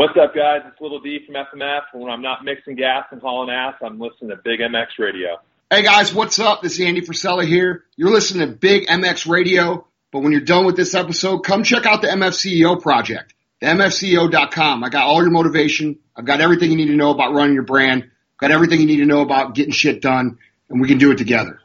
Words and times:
What's 0.00 0.16
up, 0.16 0.34
guys? 0.34 0.62
It's 0.66 0.80
Little 0.80 0.98
D 0.98 1.18
from 1.26 1.34
FMF. 1.34 1.82
When 1.92 2.10
I'm 2.10 2.22
not 2.22 2.42
mixing 2.42 2.74
gas 2.74 3.04
and 3.10 3.20
hauling 3.20 3.50
ass, 3.50 3.74
I'm 3.82 4.00
listening 4.00 4.30
to 4.30 4.36
Big 4.36 4.60
MX 4.60 4.86
Radio. 4.98 5.36
Hey 5.70 5.82
guys, 5.82 6.14
what's 6.14 6.38
up? 6.38 6.62
This 6.62 6.78
is 6.78 6.86
Andy 6.86 7.02
Frisella 7.02 7.46
here. 7.46 7.84
You're 7.96 8.10
listening 8.10 8.48
to 8.48 8.56
Big 8.56 8.86
MX 8.86 9.28
Radio, 9.28 9.86
but 10.10 10.20
when 10.20 10.32
you're 10.32 10.40
done 10.40 10.64
with 10.64 10.74
this 10.74 10.94
episode, 10.94 11.40
come 11.40 11.64
check 11.64 11.84
out 11.84 12.00
the 12.00 12.08
MFCEO 12.08 12.80
project, 12.80 13.34
the 13.60 13.66
MFCEO.com. 13.66 14.82
I 14.82 14.88
got 14.88 15.04
all 15.04 15.20
your 15.20 15.32
motivation. 15.32 15.98
I've 16.16 16.24
got 16.24 16.40
everything 16.40 16.70
you 16.70 16.78
need 16.78 16.88
to 16.88 16.96
know 16.96 17.10
about 17.10 17.34
running 17.34 17.52
your 17.52 17.64
brand. 17.64 18.10
Got 18.38 18.52
everything 18.52 18.80
you 18.80 18.86
need 18.86 19.00
to 19.00 19.06
know 19.06 19.20
about 19.20 19.54
getting 19.54 19.72
shit 19.72 20.00
done, 20.00 20.38
and 20.70 20.80
we 20.80 20.88
can 20.88 20.96
do 20.96 21.10
it 21.10 21.18
together. 21.18 21.60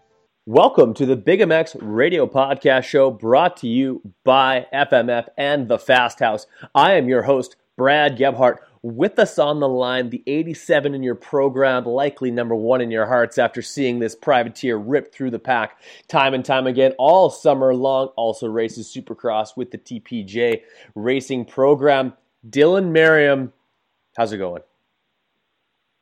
Welcome 0.45 0.93
to 0.95 1.05
the 1.05 1.15
Big 1.15 1.39
MX 1.39 1.77
Radio 1.81 2.27
Podcast 2.27 2.83
Show 2.83 3.11
brought 3.11 3.55
to 3.57 3.70
you 3.70 4.02
by 4.25 4.67
FMF 4.73 5.29
and 5.38 5.70
the 5.70 5.79
Fast 5.79 6.20
House. 6.20 6.47
I 6.75 6.95
am 6.95 7.07
your 7.07 7.21
host, 7.21 7.55
Brad 7.78 8.18
Gebhart. 8.18 8.62
With 8.82 9.18
us 9.18 9.39
on 9.39 9.60
the 9.60 9.68
line, 9.68 10.12
the 10.12 10.21
87 10.28 10.93
in 10.93 11.02
your 11.02 11.16
program, 11.16 11.86
likely 11.86 12.29
number 12.29 12.54
one 12.54 12.82
in 12.82 12.92
your 12.92 13.07
hearts 13.07 13.39
after 13.39 13.64
seeing 13.64 13.97
this 13.97 14.16
privateer 14.16 14.78
rip 14.78 15.11
through 15.11 15.32
the 15.32 15.39
pack 15.39 15.80
time 16.07 16.36
and 16.36 16.46
time 16.46 16.68
again 16.68 16.93
all 17.00 17.32
summer 17.32 17.74
long. 17.74 18.10
Also 18.16 18.47
races 18.47 18.93
Supercross 18.96 19.57
with 19.57 19.71
the 19.71 19.80
TPJ 19.80 20.61
racing 20.93 21.46
program. 21.46 22.14
Dylan 22.47 22.92
Merriam, 22.92 23.52
how's 24.16 24.32
it 24.32 24.38
going? 24.38 24.61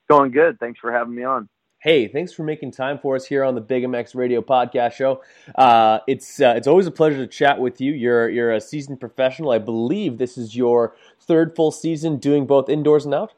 Going 0.09 0.31
good. 0.31 0.59
Thanks 0.59 0.80
for 0.80 0.92
having 0.92 1.16
me 1.16 1.23
on. 1.23 1.48
Hey, 1.84 2.08
thanks 2.08 2.32
for 2.32 2.44
making 2.44 2.72
time 2.72 2.98
for 2.98 3.18
us 3.18 3.26
here 3.26 3.44
on 3.44 3.55
the 3.55 3.62
Big 3.62 3.84
MX 3.84 4.16
Radio 4.16 4.42
Podcast 4.42 4.94
Show. 4.94 5.22
Uh, 5.54 6.00
it's 6.08 6.40
uh, 6.40 6.54
it's 6.56 6.66
always 6.66 6.88
a 6.88 6.92
pleasure 6.92 7.18
to 7.18 7.28
chat 7.28 7.59
with 7.59 7.82
you. 7.82 7.92
You're 7.92 8.30
you're 8.30 8.54
a 8.54 8.62
seasoned 8.62 9.02
professional. 9.02 9.52
I 9.52 9.58
believe 9.58 10.18
this 10.18 10.38
is 10.38 10.56
your 10.56 10.96
third 11.20 11.58
full 11.58 11.72
season 11.72 12.20
doing 12.20 12.48
both 12.48 12.70
indoors 12.70 13.04
and 13.04 13.14
out. 13.14 13.34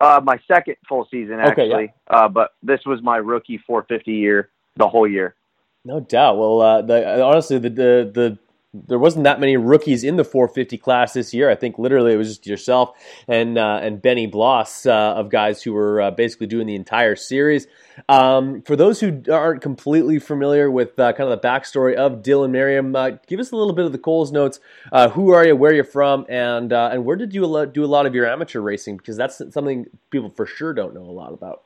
Uh, 0.00 0.20
my 0.24 0.40
second 0.48 0.74
full 0.88 1.06
season 1.08 1.38
actually, 1.38 1.72
okay, 1.72 1.94
yeah. 2.10 2.16
uh, 2.16 2.28
but 2.28 2.50
this 2.64 2.80
was 2.84 3.00
my 3.00 3.18
rookie 3.18 3.58
450 3.64 4.10
year, 4.10 4.50
the 4.74 4.88
whole 4.88 5.06
year. 5.06 5.36
No 5.84 6.00
doubt. 6.00 6.36
Well, 6.36 6.60
uh, 6.60 6.82
the, 6.82 7.22
honestly, 7.22 7.58
the, 7.58 7.70
the 7.70 8.10
the 8.12 8.38
there 8.72 8.98
wasn't 8.98 9.24
that 9.24 9.40
many 9.40 9.56
rookies 9.56 10.04
in 10.04 10.16
the 10.16 10.24
450 10.24 10.78
class 10.78 11.12
this 11.12 11.34
year. 11.34 11.50
I 11.50 11.56
think 11.56 11.78
literally 11.78 12.12
it 12.12 12.16
was 12.16 12.28
just 12.28 12.46
yourself 12.46 12.92
and 13.26 13.58
uh, 13.58 13.80
and 13.82 14.00
Benny 14.00 14.26
Bloss 14.26 14.86
uh, 14.86 15.14
of 15.14 15.28
guys 15.28 15.62
who 15.62 15.72
were 15.72 16.00
uh, 16.00 16.10
basically 16.12 16.46
doing 16.46 16.66
the 16.66 16.76
entire 16.76 17.16
series. 17.16 17.66
Um, 18.08 18.62
for 18.62 18.76
those 18.76 19.00
who 19.00 19.22
aren't 19.30 19.60
completely 19.60 20.20
familiar 20.20 20.70
with 20.70 20.98
uh, 20.98 21.12
kind 21.12 21.30
of 21.30 21.40
the 21.40 21.46
backstory 21.46 21.96
of 21.96 22.22
Dylan 22.22 22.50
Merriam, 22.50 22.94
uh, 22.94 23.10
give 23.26 23.40
us 23.40 23.50
a 23.50 23.56
little 23.56 23.74
bit 23.74 23.86
of 23.86 23.92
the 23.92 23.98
Coles 23.98 24.30
notes. 24.30 24.60
Uh, 24.92 25.08
who 25.08 25.32
are 25.32 25.44
you? 25.44 25.56
Where 25.56 25.74
you're 25.74 25.82
from? 25.82 26.24
And 26.28 26.72
and 26.72 27.04
where 27.04 27.16
did 27.16 27.34
you 27.34 27.66
do 27.72 27.84
a 27.84 27.86
lot 27.86 28.06
of 28.06 28.14
your 28.14 28.26
amateur 28.26 28.60
racing? 28.60 28.98
Because 28.98 29.16
that's 29.16 29.42
something 29.50 29.86
people 30.10 30.30
for 30.30 30.46
sure 30.46 30.72
don't 30.72 30.94
know 30.94 31.02
a 31.02 31.10
lot 31.10 31.32
about. 31.32 31.64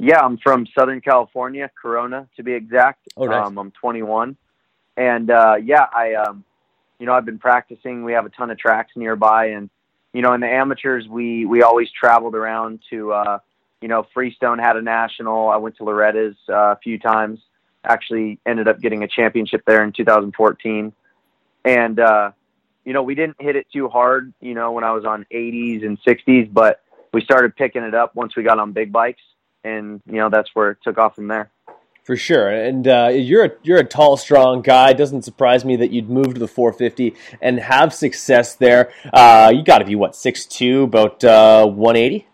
Yeah, 0.00 0.20
I'm 0.20 0.38
from 0.38 0.66
Southern 0.78 1.00
California, 1.00 1.70
Corona 1.80 2.28
to 2.36 2.42
be 2.42 2.52
exact. 2.52 3.08
Oh, 3.16 3.26
nice. 3.26 3.46
Um, 3.46 3.58
I'm 3.58 3.70
21 3.72 4.36
and 4.98 5.30
uh, 5.30 5.54
yeah, 5.62 5.86
I 5.94 6.14
um, 6.14 6.44
you 6.98 7.06
know 7.06 7.14
I've 7.14 7.24
been 7.24 7.38
practicing. 7.38 8.04
We 8.04 8.12
have 8.12 8.26
a 8.26 8.30
ton 8.30 8.50
of 8.50 8.58
tracks 8.58 8.92
nearby, 8.96 9.46
and 9.50 9.70
you 10.12 10.20
know 10.20 10.34
in 10.34 10.40
the 10.40 10.48
amateurs 10.48 11.06
we 11.08 11.46
we 11.46 11.62
always 11.62 11.88
traveled 11.90 12.34
around 12.34 12.80
to 12.90 13.12
uh, 13.12 13.38
you 13.80 13.88
know 13.88 14.06
Freestone 14.12 14.58
had 14.58 14.76
a 14.76 14.82
national. 14.82 15.48
I 15.48 15.56
went 15.56 15.76
to 15.76 15.84
Loretta's 15.84 16.36
uh, 16.48 16.72
a 16.72 16.78
few 16.82 16.98
times. 16.98 17.38
Actually, 17.84 18.40
ended 18.44 18.66
up 18.66 18.80
getting 18.80 19.04
a 19.04 19.08
championship 19.08 19.62
there 19.66 19.84
in 19.84 19.92
2014, 19.92 20.92
and 21.64 22.00
uh, 22.00 22.32
you 22.84 22.92
know 22.92 23.04
we 23.04 23.14
didn't 23.14 23.40
hit 23.40 23.54
it 23.54 23.68
too 23.72 23.88
hard. 23.88 24.34
You 24.40 24.54
know 24.54 24.72
when 24.72 24.82
I 24.82 24.90
was 24.90 25.04
on 25.04 25.24
80s 25.32 25.86
and 25.86 25.96
60s, 26.02 26.52
but 26.52 26.80
we 27.14 27.22
started 27.22 27.54
picking 27.54 27.84
it 27.84 27.94
up 27.94 28.16
once 28.16 28.34
we 28.34 28.42
got 28.42 28.58
on 28.58 28.72
big 28.72 28.90
bikes, 28.90 29.22
and 29.62 30.02
you 30.06 30.16
know 30.16 30.28
that's 30.28 30.50
where 30.54 30.72
it 30.72 30.78
took 30.82 30.98
off 30.98 31.14
from 31.14 31.28
there. 31.28 31.52
For 32.08 32.16
sure, 32.16 32.48
and 32.48 32.88
uh, 32.88 33.10
you're 33.12 33.44
a, 33.44 33.50
you're 33.62 33.80
a 33.80 33.84
tall, 33.84 34.16
strong 34.16 34.62
guy. 34.62 34.92
It 34.92 34.96
doesn't 34.96 35.24
surprise 35.24 35.62
me 35.62 35.76
that 35.76 35.90
you'd 35.90 36.08
move 36.08 36.32
to 36.32 36.40
the 36.40 36.48
450 36.48 37.14
and 37.42 37.60
have 37.60 37.92
success 37.92 38.54
there. 38.54 38.90
Uh, 39.12 39.52
you 39.54 39.62
got 39.62 39.80
to 39.80 39.84
be 39.84 39.94
what 39.94 40.16
six 40.16 40.46
two, 40.46 40.84
about 40.84 41.22
uh, 41.22 41.66
180. 41.66 42.26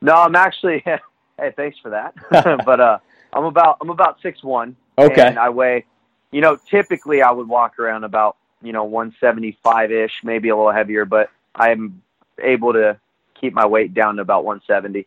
No, 0.00 0.14
I'm 0.14 0.34
actually. 0.36 0.82
hey, 1.38 1.52
thanks 1.54 1.78
for 1.80 1.90
that. 1.90 2.14
but 2.64 2.80
uh, 2.80 2.98
I'm 3.34 3.44
about 3.44 3.76
I'm 3.82 3.90
about 3.90 4.22
six 4.22 4.42
one. 4.42 4.74
Okay. 4.96 5.20
And 5.20 5.38
I 5.38 5.50
weigh, 5.50 5.84
you 6.32 6.40
know, 6.40 6.56
typically 6.70 7.20
I 7.20 7.30
would 7.30 7.46
walk 7.46 7.78
around 7.78 8.04
about 8.04 8.38
you 8.62 8.72
know 8.72 8.84
175 8.84 9.92
ish, 9.92 10.20
maybe 10.22 10.48
a 10.48 10.56
little 10.56 10.72
heavier, 10.72 11.04
but 11.04 11.28
I'm 11.54 12.00
able 12.42 12.72
to 12.72 12.98
keep 13.38 13.52
my 13.52 13.66
weight 13.66 13.92
down 13.92 14.16
to 14.16 14.22
about 14.22 14.46
170. 14.46 15.06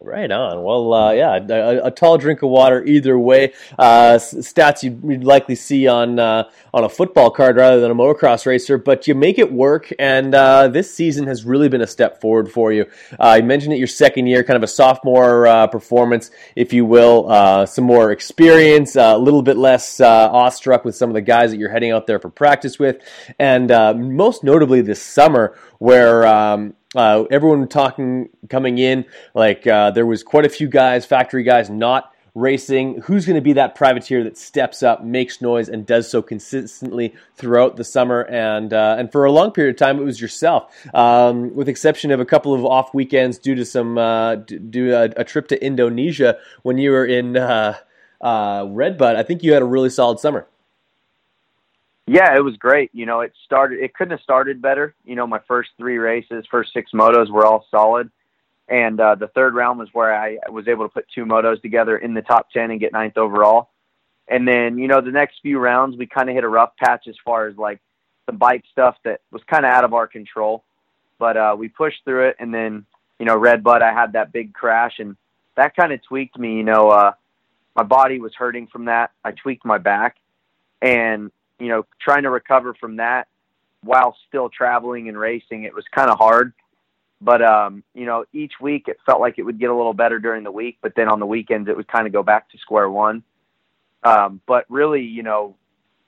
Right 0.00 0.30
on. 0.30 0.62
Well, 0.62 0.94
uh, 0.94 1.10
yeah, 1.10 1.40
a, 1.48 1.86
a, 1.86 1.90
tall 1.90 2.18
drink 2.18 2.42
of 2.42 2.50
water 2.50 2.84
either 2.84 3.18
way. 3.18 3.52
Uh, 3.76 4.14
stats 4.14 4.84
you'd, 4.84 5.02
you'd, 5.02 5.24
likely 5.24 5.56
see 5.56 5.88
on 5.88 6.20
uh, 6.20 6.44
on 6.72 6.84
a 6.84 6.88
football 6.88 7.32
card 7.32 7.56
rather 7.56 7.80
than 7.80 7.90
a 7.90 7.96
motocross 7.96 8.46
racer, 8.46 8.78
but 8.78 9.08
you 9.08 9.16
make 9.16 9.40
it 9.40 9.50
work. 9.50 9.92
And 9.98 10.36
uh, 10.36 10.68
this 10.68 10.94
season 10.94 11.26
has 11.26 11.44
really 11.44 11.68
been 11.68 11.80
a 11.80 11.86
step 11.88 12.20
forward 12.20 12.48
for 12.48 12.72
you. 12.72 12.86
Uh, 13.18 13.38
you 13.40 13.42
mentioned 13.44 13.72
it 13.74 13.78
your 13.78 13.88
second 13.88 14.28
year, 14.28 14.44
kind 14.44 14.56
of 14.56 14.62
a 14.62 14.68
sophomore 14.68 15.48
uh, 15.48 15.66
performance, 15.66 16.30
if 16.54 16.72
you 16.72 16.84
will. 16.84 17.66
some 17.66 17.84
more 17.84 18.12
experience, 18.12 18.94
a 18.94 19.18
little 19.18 19.42
bit 19.42 19.56
less 19.56 20.00
awestruck 20.00 20.84
with 20.84 20.94
some 20.94 21.10
of 21.10 21.14
the 21.14 21.22
guys 21.22 21.50
that 21.50 21.56
you're 21.56 21.72
heading 21.72 21.90
out 21.90 22.06
there 22.06 22.20
for 22.20 22.30
practice 22.30 22.78
with, 22.78 22.98
and 23.40 23.68
most 24.14 24.44
notably 24.44 24.80
this 24.80 25.02
summer 25.02 25.56
where 25.78 26.24
um, 26.24 26.74
uh, 26.94 27.24
everyone 27.30 27.68
talking 27.68 28.30
coming 28.48 28.78
in 28.78 29.04
like 29.34 29.66
uh, 29.66 29.90
there 29.90 30.06
was 30.06 30.22
quite 30.22 30.46
a 30.46 30.48
few 30.48 30.68
guys, 30.68 31.04
factory 31.04 31.42
guys, 31.42 31.68
not 31.68 32.12
racing. 32.34 33.00
Who's 33.02 33.26
going 33.26 33.36
to 33.36 33.42
be 33.42 33.54
that 33.54 33.74
privateer 33.74 34.24
that 34.24 34.38
steps 34.38 34.82
up, 34.82 35.04
makes 35.04 35.42
noise, 35.42 35.68
and 35.68 35.84
does 35.84 36.10
so 36.10 36.22
consistently 36.22 37.14
throughout 37.36 37.76
the 37.76 37.84
summer 37.84 38.22
and 38.22 38.72
uh, 38.72 38.96
and 38.98 39.12
for 39.12 39.24
a 39.24 39.32
long 39.32 39.50
period 39.50 39.74
of 39.74 39.78
time? 39.78 39.98
It 39.98 40.04
was 40.04 40.20
yourself, 40.20 40.74
um, 40.94 41.54
with 41.54 41.68
exception 41.68 42.10
of 42.10 42.20
a 42.20 42.24
couple 42.24 42.54
of 42.54 42.64
off 42.64 42.94
weekends 42.94 43.38
due 43.38 43.54
to 43.54 43.64
some 43.64 43.98
uh, 43.98 44.36
a, 44.36 45.10
a, 45.16 45.24
trip 45.24 45.48
to 45.48 45.62
Indonesia 45.62 46.38
when 46.62 46.78
you 46.78 46.92
were 46.92 47.04
in 47.04 47.36
uh, 47.36 47.76
uh, 48.20 48.66
Redbud. 48.68 49.16
I 49.16 49.22
think 49.22 49.42
you 49.42 49.52
had 49.52 49.62
a 49.62 49.66
really 49.66 49.90
solid 49.90 50.20
summer. 50.20 50.46
Yeah, 52.08 52.34
it 52.34 52.42
was 52.42 52.56
great. 52.56 52.90
You 52.94 53.04
know, 53.04 53.20
it 53.20 53.34
started. 53.44 53.80
It 53.80 53.94
couldn't 53.94 54.12
have 54.12 54.20
started 54.22 54.62
better. 54.62 54.94
You 55.04 55.14
know, 55.14 55.26
my 55.26 55.40
first 55.46 55.70
three 55.76 55.98
races, 55.98 56.46
first 56.50 56.72
six 56.72 56.92
motos 56.92 57.30
were 57.30 57.44
all 57.44 57.66
solid, 57.70 58.10
and 58.68 58.98
uh, 58.98 59.14
the 59.14 59.28
third 59.28 59.54
round 59.54 59.78
was 59.78 59.88
where 59.92 60.14
I 60.14 60.38
was 60.50 60.68
able 60.68 60.86
to 60.86 60.88
put 60.88 61.06
two 61.14 61.26
motos 61.26 61.60
together 61.60 61.98
in 61.98 62.14
the 62.14 62.22
top 62.22 62.50
ten 62.50 62.70
and 62.70 62.80
get 62.80 62.92
ninth 62.92 63.18
overall. 63.18 63.68
And 64.26 64.48
then, 64.48 64.78
you 64.78 64.88
know, 64.88 65.00
the 65.00 65.10
next 65.10 65.40
few 65.42 65.58
rounds 65.58 65.96
we 65.96 66.06
kind 66.06 66.28
of 66.28 66.34
hit 66.34 66.44
a 66.44 66.48
rough 66.48 66.76
patch 66.76 67.08
as 67.08 67.16
far 67.24 67.46
as 67.46 67.56
like 67.56 67.80
the 68.26 68.32
bike 68.32 68.64
stuff 68.72 68.96
that 69.04 69.20
was 69.30 69.42
kind 69.44 69.64
of 69.64 69.72
out 69.72 69.84
of 69.84 69.94
our 69.94 70.06
control, 70.06 70.64
but 71.18 71.36
uh, 71.36 71.56
we 71.58 71.68
pushed 71.68 72.04
through 72.04 72.28
it. 72.28 72.36
And 72.38 72.52
then, 72.52 72.84
you 73.18 73.26
know, 73.26 73.36
Red 73.36 73.62
Bud, 73.62 73.82
I 73.82 73.92
had 73.92 74.12
that 74.12 74.32
big 74.32 74.54
crash, 74.54 74.98
and 74.98 75.16
that 75.56 75.76
kind 75.76 75.92
of 75.92 76.02
tweaked 76.02 76.38
me. 76.38 76.56
You 76.56 76.64
know, 76.64 76.90
uh, 76.90 77.12
my 77.76 77.84
body 77.84 78.18
was 78.18 78.34
hurting 78.34 78.66
from 78.66 78.86
that. 78.86 79.10
I 79.24 79.32
tweaked 79.32 79.64
my 79.64 79.78
back, 79.78 80.16
and 80.80 81.30
you 81.58 81.68
know, 81.68 81.86
trying 82.00 82.22
to 82.22 82.30
recover 82.30 82.74
from 82.74 82.96
that 82.96 83.28
while 83.82 84.16
still 84.28 84.48
traveling 84.48 85.08
and 85.08 85.18
racing, 85.18 85.64
it 85.64 85.74
was 85.74 85.84
kind 85.94 86.10
of 86.10 86.18
hard. 86.18 86.52
But 87.20 87.42
um, 87.42 87.82
you 87.94 88.06
know, 88.06 88.24
each 88.32 88.54
week 88.60 88.86
it 88.86 88.98
felt 89.04 89.20
like 89.20 89.38
it 89.38 89.42
would 89.42 89.58
get 89.58 89.70
a 89.70 89.74
little 89.74 89.94
better 89.94 90.18
during 90.18 90.44
the 90.44 90.52
week, 90.52 90.78
but 90.80 90.94
then 90.94 91.08
on 91.08 91.18
the 91.18 91.26
weekends 91.26 91.68
it 91.68 91.76
would 91.76 91.88
kind 91.88 92.06
of 92.06 92.12
go 92.12 92.22
back 92.22 92.50
to 92.50 92.58
square 92.58 92.88
one. 92.88 93.22
Um, 94.04 94.40
but 94.46 94.66
really, 94.68 95.02
you 95.02 95.24
know, 95.24 95.56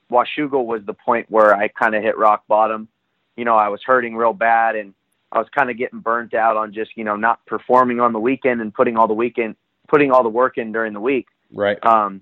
Washougal 0.09 0.65
was 0.65 0.81
the 0.85 0.93
point 0.93 1.29
where 1.29 1.53
I 1.55 1.67
kind 1.67 1.95
of 1.95 2.03
hit 2.03 2.17
rock 2.17 2.47
bottom. 2.47 2.87
You 3.35 3.45
know, 3.45 3.55
I 3.55 3.69
was 3.69 3.81
hurting 3.83 4.15
real 4.15 4.33
bad 4.33 4.75
and 4.75 4.93
I 5.31 5.39
was 5.39 5.47
kind 5.53 5.69
of 5.69 5.77
getting 5.77 5.99
burnt 5.99 6.33
out 6.33 6.57
on 6.57 6.73
just, 6.73 6.91
you 6.95 7.03
know, 7.03 7.15
not 7.15 7.45
performing 7.45 7.99
on 7.99 8.13
the 8.13 8.19
weekend 8.19 8.61
and 8.61 8.73
putting 8.73 8.97
all 8.97 9.07
the 9.07 9.13
weekend, 9.13 9.55
putting 9.87 10.11
all 10.11 10.23
the 10.23 10.29
work 10.29 10.57
in 10.57 10.71
during 10.71 10.93
the 10.93 10.99
week. 10.99 11.27
Right. 11.53 11.83
Um, 11.85 12.21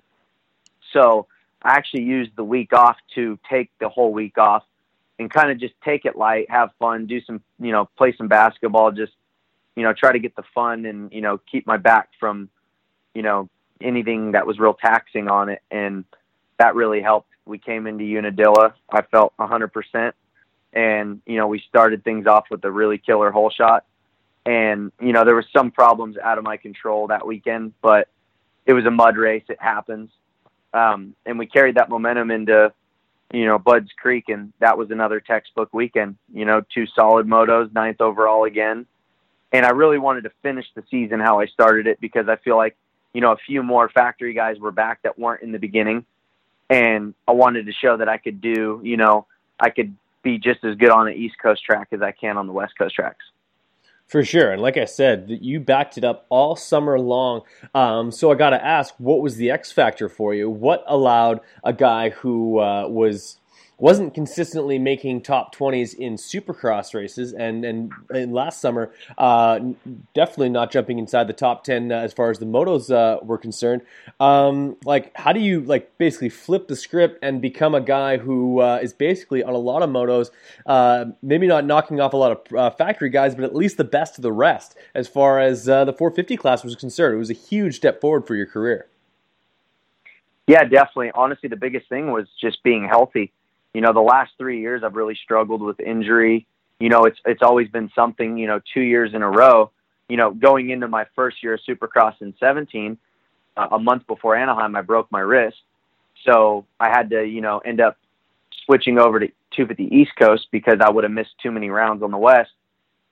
so 0.93 1.27
I 1.61 1.71
actually 1.71 2.03
used 2.03 2.35
the 2.35 2.43
week 2.43 2.73
off 2.73 2.97
to 3.15 3.37
take 3.49 3.69
the 3.79 3.89
whole 3.89 4.13
week 4.13 4.37
off 4.37 4.63
and 5.17 5.29
kind 5.29 5.51
of 5.51 5.59
just 5.59 5.73
take 5.83 6.05
it 6.05 6.15
light, 6.15 6.49
have 6.49 6.69
fun, 6.79 7.05
do 7.05 7.21
some, 7.21 7.41
you 7.59 7.71
know, 7.71 7.89
play 7.97 8.15
some 8.17 8.27
basketball, 8.27 8.91
just, 8.91 9.11
you 9.75 9.83
know, 9.83 9.93
try 9.93 10.11
to 10.13 10.19
get 10.19 10.35
the 10.35 10.43
fun 10.55 10.85
and, 10.85 11.11
you 11.11 11.21
know, 11.21 11.39
keep 11.51 11.67
my 11.67 11.77
back 11.77 12.09
from, 12.19 12.49
you 13.13 13.21
know, 13.21 13.49
anything 13.81 14.31
that 14.31 14.47
was 14.47 14.59
real 14.59 14.73
taxing 14.73 15.27
on 15.27 15.49
it. 15.49 15.61
And 15.69 16.05
that 16.57 16.75
really 16.75 17.01
helped. 17.01 17.29
We 17.45 17.57
came 17.57 17.87
into 17.87 18.05
Unadilla. 18.05 18.73
I 18.89 19.01
felt 19.01 19.33
100%. 19.37 20.13
And, 20.71 21.21
you 21.25 21.37
know, 21.37 21.47
we 21.47 21.59
started 21.67 22.03
things 22.03 22.27
off 22.27 22.45
with 22.49 22.63
a 22.63 22.71
really 22.71 22.97
killer 22.97 23.31
hole 23.31 23.49
shot. 23.49 23.85
And, 24.45 24.91
you 25.01 25.11
know, 25.11 25.25
there 25.25 25.35
were 25.35 25.45
some 25.55 25.71
problems 25.71 26.17
out 26.17 26.37
of 26.37 26.43
my 26.45 26.57
control 26.57 27.07
that 27.07 27.27
weekend, 27.27 27.73
but 27.81 28.07
it 28.65 28.73
was 28.73 28.85
a 28.85 28.91
mud 28.91 29.17
race. 29.17 29.43
It 29.49 29.59
happens 29.59 30.09
um, 30.73 31.15
and 31.25 31.39
we 31.39 31.45
carried 31.45 31.75
that 31.75 31.89
momentum 31.89 32.31
into 32.31 32.73
you 33.31 33.45
know, 33.45 33.59
Budds 33.59 33.91
Creek, 33.97 34.29
and 34.29 34.53
that 34.59 34.77
was 34.77 34.89
another 34.91 35.19
textbook 35.19 35.73
weekend. 35.73 36.17
You 36.33 36.45
know, 36.45 36.63
two 36.73 36.87
solid 36.87 37.27
motos, 37.27 37.71
ninth 37.73 38.01
overall 38.01 38.45
again, 38.45 38.85
and 39.51 39.65
I 39.65 39.69
really 39.69 39.99
wanted 39.99 40.23
to 40.23 40.31
finish 40.41 40.65
the 40.75 40.83
season 40.89 41.19
how 41.19 41.39
I 41.39 41.45
started 41.45 41.87
it 41.87 42.01
because 42.01 42.27
I 42.27 42.37
feel 42.37 42.57
like 42.57 42.75
you 43.13 43.21
know 43.21 43.31
a 43.31 43.37
few 43.37 43.61
more 43.61 43.89
factory 43.89 44.33
guys 44.33 44.57
were 44.59 44.71
back 44.71 45.03
that 45.03 45.19
weren't 45.19 45.43
in 45.43 45.51
the 45.51 45.59
beginning, 45.59 46.05
and 46.69 47.13
I 47.27 47.33
wanted 47.33 47.67
to 47.67 47.71
show 47.71 47.97
that 47.97 48.09
I 48.09 48.17
could 48.17 48.41
do, 48.41 48.81
you 48.83 48.97
know, 48.97 49.27
I 49.59 49.69
could 49.69 49.95
be 50.23 50.39
just 50.39 50.63
as 50.63 50.75
good 50.75 50.89
on 50.89 51.05
the 51.05 51.13
East 51.13 51.35
Coast 51.39 51.63
track 51.63 51.89
as 51.91 52.01
I 52.01 52.11
can 52.11 52.35
on 52.37 52.47
the 52.47 52.53
West 52.53 52.77
Coast 52.77 52.95
tracks. 52.95 53.25
For 54.09 54.25
sure, 54.25 54.51
and 54.51 54.59
like 54.59 54.75
I 54.75 54.85
said, 54.85 55.37
you 55.39 55.59
backed 55.59 55.95
it 55.95 56.03
up 56.03 56.25
all 56.29 56.55
summer 56.55 56.99
long. 56.99 57.43
Um, 57.75 58.11
so 58.11 58.31
I 58.31 58.35
got 58.35 58.49
to 58.49 58.65
ask, 58.65 58.95
what 58.97 59.21
was 59.21 59.35
the 59.35 59.51
X 59.51 59.71
factor 59.71 60.09
for 60.09 60.33
you? 60.33 60.49
What 60.49 60.83
allowed 60.87 61.41
a 61.63 61.73
guy 61.73 62.09
who 62.09 62.57
uh, 62.57 62.87
was 62.87 63.37
wasn't 63.79 64.13
consistently 64.13 64.77
making 64.77 65.21
top 65.21 65.55
20s 65.55 65.93
in 65.93 66.15
supercross 66.15 66.93
races 66.93 67.33
and 67.33 67.63
and, 67.65 67.91
and 68.09 68.33
last 68.33 68.61
summer 68.61 68.91
uh, 69.17 69.59
definitely 70.13 70.49
not 70.49 70.71
jumping 70.71 70.99
inside 70.99 71.27
the 71.27 71.33
top 71.33 71.63
10 71.63 71.91
uh, 71.91 71.95
as 71.95 72.13
far 72.13 72.29
as 72.29 72.39
the 72.39 72.45
motos 72.45 72.93
uh, 72.93 73.19
were 73.23 73.37
concerned. 73.37 73.81
Um, 74.19 74.75
like 74.85 75.15
how 75.15 75.33
do 75.33 75.39
you 75.39 75.61
like 75.61 75.97
basically 75.97 76.29
flip 76.29 76.67
the 76.67 76.75
script 76.75 77.19
and 77.23 77.41
become 77.41 77.73
a 77.73 77.81
guy 77.81 78.17
who 78.17 78.59
uh, 78.59 78.79
is 78.81 78.93
basically 78.93 79.43
on 79.43 79.53
a 79.53 79.57
lot 79.57 79.81
of 79.81 79.89
motos 79.89 80.29
uh, 80.65 81.05
maybe 81.21 81.47
not 81.47 81.65
knocking 81.65 81.99
off 81.99 82.13
a 82.13 82.17
lot 82.17 82.31
of 82.31 82.55
uh, 82.55 82.69
factory 82.71 83.09
guys 83.09 83.33
but 83.33 83.43
at 83.43 83.55
least 83.55 83.77
the 83.77 83.83
best 83.83 84.17
of 84.17 84.21
the 84.21 84.31
rest 84.31 84.75
as 84.93 85.07
far 85.07 85.39
as 85.39 85.65
the 85.65 85.95
450 85.97 86.37
class 86.37 86.63
was 86.63 86.75
concerned? 86.75 87.15
It 87.15 87.19
was 87.19 87.29
a 87.29 87.33
huge 87.33 87.75
step 87.75 88.01
forward 88.01 88.27
for 88.27 88.35
your 88.35 88.45
career. 88.45 88.87
Yeah 90.47 90.63
definitely. 90.63 91.11
Honestly 91.15 91.47
the 91.47 91.55
biggest 91.55 91.87
thing 91.87 92.11
was 92.11 92.27
just 92.41 92.61
being 92.63 92.85
healthy 92.87 93.31
you 93.73 93.81
know, 93.81 93.93
the 93.93 93.99
last 93.99 94.31
three 94.37 94.61
years 94.61 94.83
I've 94.83 94.95
really 94.95 95.17
struggled 95.23 95.61
with 95.61 95.79
injury. 95.79 96.47
You 96.79 96.89
know, 96.89 97.03
it's 97.05 97.19
it's 97.25 97.43
always 97.43 97.67
been 97.69 97.91
something. 97.93 98.37
You 98.37 98.47
know, 98.47 98.59
two 98.73 98.81
years 98.81 99.13
in 99.13 99.21
a 99.21 99.29
row. 99.29 99.71
You 100.07 100.17
know, 100.17 100.31
going 100.31 100.69
into 100.71 100.87
my 100.87 101.05
first 101.15 101.43
year 101.43 101.53
of 101.53 101.59
Supercross 101.67 102.15
in 102.21 102.33
17, 102.39 102.97
uh, 103.55 103.67
a 103.71 103.77
month 103.77 104.07
before 104.07 104.35
Anaheim, 104.35 104.75
I 104.75 104.81
broke 104.81 105.11
my 105.11 105.19
wrist, 105.19 105.57
so 106.25 106.65
I 106.79 106.89
had 106.89 107.11
to 107.11 107.23
you 107.23 107.41
know 107.41 107.59
end 107.59 107.79
up 107.79 107.97
switching 108.65 108.97
over 108.97 109.19
to 109.19 109.27
250 109.55 109.95
East 109.95 110.11
Coast 110.19 110.47
because 110.51 110.79
I 110.81 110.89
would 110.89 111.03
have 111.03 111.13
missed 111.13 111.31
too 111.41 111.51
many 111.51 111.69
rounds 111.69 112.03
on 112.03 112.11
the 112.11 112.17
West. 112.17 112.51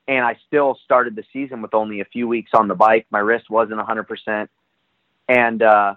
And 0.08 0.24
I 0.24 0.38
still 0.48 0.80
started 0.86 1.16
the 1.16 1.24
season 1.34 1.62
with 1.62 1.74
only 1.74 2.00
a 2.00 2.06
few 2.06 2.28
weeks 2.28 2.52
on 2.54 2.70
the 2.70 2.76
bike. 2.76 3.06
My 3.10 3.20
wrist 3.20 3.50
wasn't 3.50 3.82
100%. 3.82 4.48
And, 5.28 5.62
uh, 5.62 5.96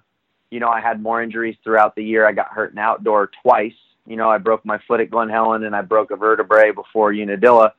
you 0.50 0.58
know, 0.58 0.68
I 0.68 0.80
had 0.80 1.00
more 1.00 1.22
injuries 1.22 1.56
throughout 1.62 1.94
the 1.94 2.02
year. 2.02 2.26
I 2.26 2.32
got 2.32 2.48
hurt 2.48 2.72
in 2.72 2.78
outdoor 2.78 3.30
twice 3.42 3.74
you 4.06 4.16
know, 4.16 4.30
I 4.30 4.38
broke 4.38 4.64
my 4.64 4.78
foot 4.86 5.00
at 5.00 5.10
Glen 5.10 5.28
Helen 5.28 5.64
and 5.64 5.74
I 5.74 5.82
broke 5.82 6.10
a 6.10 6.16
vertebrae 6.16 6.72
before 6.72 7.12
Unadilla. 7.12 7.74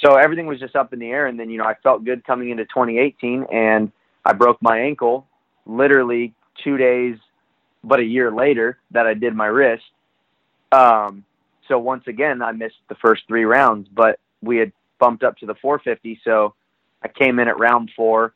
So 0.00 0.16
everything 0.16 0.46
was 0.46 0.58
just 0.58 0.76
up 0.76 0.92
in 0.92 0.98
the 0.98 1.10
air. 1.10 1.26
And 1.26 1.38
then, 1.38 1.50
you 1.50 1.58
know, 1.58 1.64
I 1.64 1.74
felt 1.82 2.04
good 2.04 2.24
coming 2.24 2.50
into 2.50 2.64
2018 2.64 3.46
and 3.52 3.92
I 4.24 4.32
broke 4.32 4.60
my 4.60 4.78
ankle 4.78 5.26
literally 5.66 6.34
two 6.62 6.76
days, 6.76 7.16
but 7.84 8.00
a 8.00 8.04
year 8.04 8.30
later 8.30 8.78
that 8.90 9.06
I 9.06 9.14
did 9.14 9.34
my 9.34 9.46
wrist. 9.46 9.84
Um, 10.72 11.24
so 11.68 11.78
once 11.78 12.04
again, 12.06 12.42
I 12.42 12.52
missed 12.52 12.76
the 12.88 12.96
first 12.96 13.22
three 13.28 13.44
rounds, 13.44 13.88
but 13.92 14.18
we 14.42 14.56
had 14.56 14.72
bumped 14.98 15.22
up 15.22 15.36
to 15.38 15.46
the 15.46 15.54
450. 15.54 16.20
So 16.24 16.54
I 17.02 17.08
came 17.08 17.38
in 17.38 17.48
at 17.48 17.58
round 17.58 17.90
four, 17.94 18.34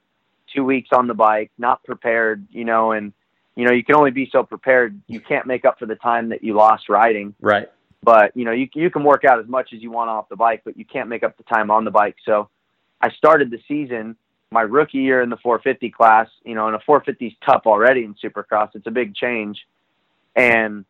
two 0.55 0.65
weeks 0.65 0.91
on 0.93 1.07
the 1.07 1.15
bike, 1.15 1.51
not 1.59 1.83
prepared, 1.85 2.47
you 2.51 2.65
know, 2.65 2.93
and 2.93 3.13
you 3.57 3.65
know, 3.65 3.73
you 3.73 3.83
can 3.83 3.97
only 3.97 4.11
be 4.11 4.29
so 4.31 4.43
prepared. 4.43 5.01
You 5.09 5.19
can't 5.19 5.47
make 5.47 5.65
up 5.65 5.79
for 5.79 5.87
the 5.87 5.97
time 5.97 6.29
that 6.29 6.45
you 6.45 6.55
lost 6.55 6.89
riding. 6.89 7.35
Right. 7.41 7.69
But, 8.03 8.37
you 8.37 8.45
know, 8.45 8.53
you, 8.53 8.69
you 8.75 8.91
can 8.91 9.03
work 9.03 9.25
out 9.25 9.41
as 9.41 9.49
much 9.49 9.73
as 9.73 9.83
you 9.83 9.91
want 9.91 10.11
off 10.11 10.29
the 10.29 10.37
bike, 10.37 10.63
but 10.65 10.77
you 10.77 10.85
can't 10.85 11.09
make 11.09 11.25
up 11.25 11.37
the 11.39 11.43
time 11.43 11.71
on 11.71 11.85
the 11.85 11.91
bike. 11.91 12.17
So 12.25 12.51
I 13.01 13.11
started 13.11 13.51
the 13.51 13.59
season, 13.67 14.15
my 14.51 14.61
rookie 14.61 14.99
year 14.99 15.23
in 15.23 15.31
the 15.31 15.39
450 15.39 15.91
class, 15.91 16.29
you 16.45 16.55
know, 16.55 16.67
and 16.67 16.77
a 16.77 16.81
450 16.81 17.27
is 17.27 17.33
tough 17.45 17.63
already 17.67 18.05
in 18.05 18.15
supercross. 18.15 18.71
It's 18.75 18.87
a 18.87 18.91
big 18.91 19.15
change. 19.15 19.67
And, 20.37 20.85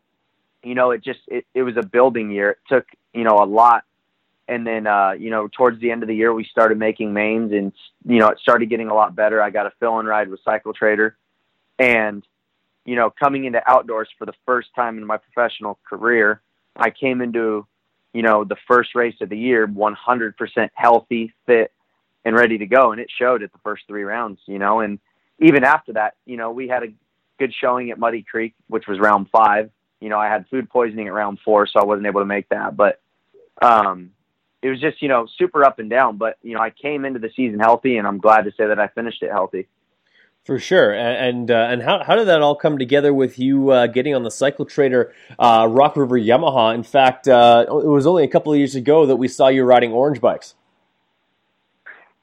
you 0.63 0.75
know, 0.75 0.91
it 0.91 1.05
just, 1.05 1.21
it, 1.29 1.47
it 1.55 1.63
was 1.63 1.77
a 1.77 1.87
building 1.87 2.33
year. 2.33 2.51
It 2.51 2.59
took, 2.69 2.87
you 3.15 3.23
know, 3.23 3.39
a 3.39 3.47
lot. 3.47 3.85
And 4.49 4.67
then, 4.67 4.87
uh, 4.87 5.13
you 5.13 5.31
know, 5.31 5.49
towards 5.49 5.81
the 5.81 5.93
end 5.93 6.03
of 6.03 6.09
the 6.09 6.15
year, 6.15 6.35
we 6.35 6.45
started 6.45 6.79
making 6.79 7.13
mains 7.13 7.53
and, 7.53 7.73
you 8.05 8.19
know, 8.19 8.29
it 8.29 8.39
started 8.41 8.69
getting 8.69 8.89
a 8.89 8.95
lot 8.95 9.15
better. 9.15 9.41
I 9.41 9.51
got 9.51 9.67
a 9.67 9.73
fill 9.79 10.01
and 10.01 10.09
ride 10.09 10.29
with 10.29 10.41
Cycle 10.45 10.73
Trader 10.73 11.17
and, 11.79 12.25
you 12.87 12.95
know, 12.95 13.11
coming 13.11 13.45
into 13.45 13.61
outdoors 13.69 14.09
for 14.19 14.25
the 14.25 14.33
first 14.47 14.69
time 14.75 14.97
in 14.97 15.05
my 15.05 15.19
professional 15.19 15.79
career, 15.89 16.41
I 16.77 16.91
came 16.91 17.21
into, 17.21 17.67
you 18.15 18.23
know, 18.23 18.45
the 18.45 18.57
first 18.69 18.95
race 18.95 19.17
of 19.21 19.29
the 19.29 19.37
year 19.37 19.67
100% 19.67 20.71
healthy, 20.73 21.35
fit, 21.47 21.73
and 22.25 22.35
ready 22.35 22.59
to 22.59 22.67
go. 22.67 22.93
And 22.93 23.01
it 23.01 23.09
showed 23.19 23.43
at 23.43 23.53
the 23.53 23.59
first 23.59 23.83
three 23.89 24.05
rounds, 24.05 24.39
you 24.47 24.59
know, 24.59 24.81
and 24.81 25.01
even 25.41 25.65
after 25.65 25.95
that, 25.95 26.15
you 26.25 26.37
know, 26.37 26.53
we 26.53 26.69
had 26.69 26.85
a 26.85 26.93
good 27.39 27.53
showing 27.61 27.91
at 27.91 27.99
Muddy 27.99 28.23
Creek, 28.23 28.55
which 28.69 28.87
was 28.87 28.99
round 29.01 29.29
five. 29.31 29.71
You 30.01 30.09
know, 30.09 30.19
I 30.19 30.29
had 30.29 30.47
food 30.49 30.71
poisoning 30.71 31.09
at 31.09 31.13
round 31.13 31.41
four, 31.45 31.67
so 31.67 31.81
I 31.81 31.85
wasn't 31.85 32.07
able 32.07 32.21
to 32.21 32.27
make 32.27 32.49
that. 32.51 32.77
But 32.77 33.01
um, 33.61 34.13
it 34.63 34.69
was 34.69 34.81
just, 34.81 35.03
you 35.03 35.09
know, 35.09 35.27
super 35.39 35.65
up 35.65 35.79
and 35.81 35.91
down. 35.91 36.19
But, 36.19 36.39
you 36.43 36.55
know, 36.55 36.61
I 36.61 36.71
came 36.71 37.05
into 37.05 37.19
the 37.19 37.31
season 37.35 37.59
healthy, 37.59 37.97
and 37.97 38.07
I'm 38.07 38.19
glad 38.19 38.43
to 38.43 38.53
say 38.53 38.67
that 38.67 38.79
I 38.79 38.87
finished 38.89 39.23
it 39.23 39.31
healthy. 39.31 39.67
For 40.47 40.61
sure, 40.61 40.95
and 40.95 41.17
and, 41.39 41.51
uh, 41.51 41.67
and 41.71 41.83
how 41.83 42.05
how 42.05 42.15
did 42.15 42.29
that 42.29 42.41
all 42.41 42.55
come 42.55 42.79
together 42.79 43.13
with 43.13 43.37
you 43.37 43.71
uh, 43.71 43.89
getting 43.89 44.15
on 44.15 44.23
the 44.23 44.31
Cycle 44.31 44.65
Trader 44.65 45.13
uh, 45.41 45.67
Rock 45.69 45.97
River 45.97 46.17
Yamaha? 46.17 46.73
In 46.73 46.85
fact, 46.85 47.27
uh, 47.27 47.65
it 47.69 47.89
was 47.89 48.07
only 48.07 48.23
a 48.23 48.29
couple 48.29 48.53
of 48.53 48.59
years 48.59 48.77
ago 48.77 49.07
that 49.07 49.17
we 49.17 49.27
saw 49.27 49.49
you 49.49 49.65
riding 49.65 49.91
orange 49.91 50.21
bikes. 50.21 50.55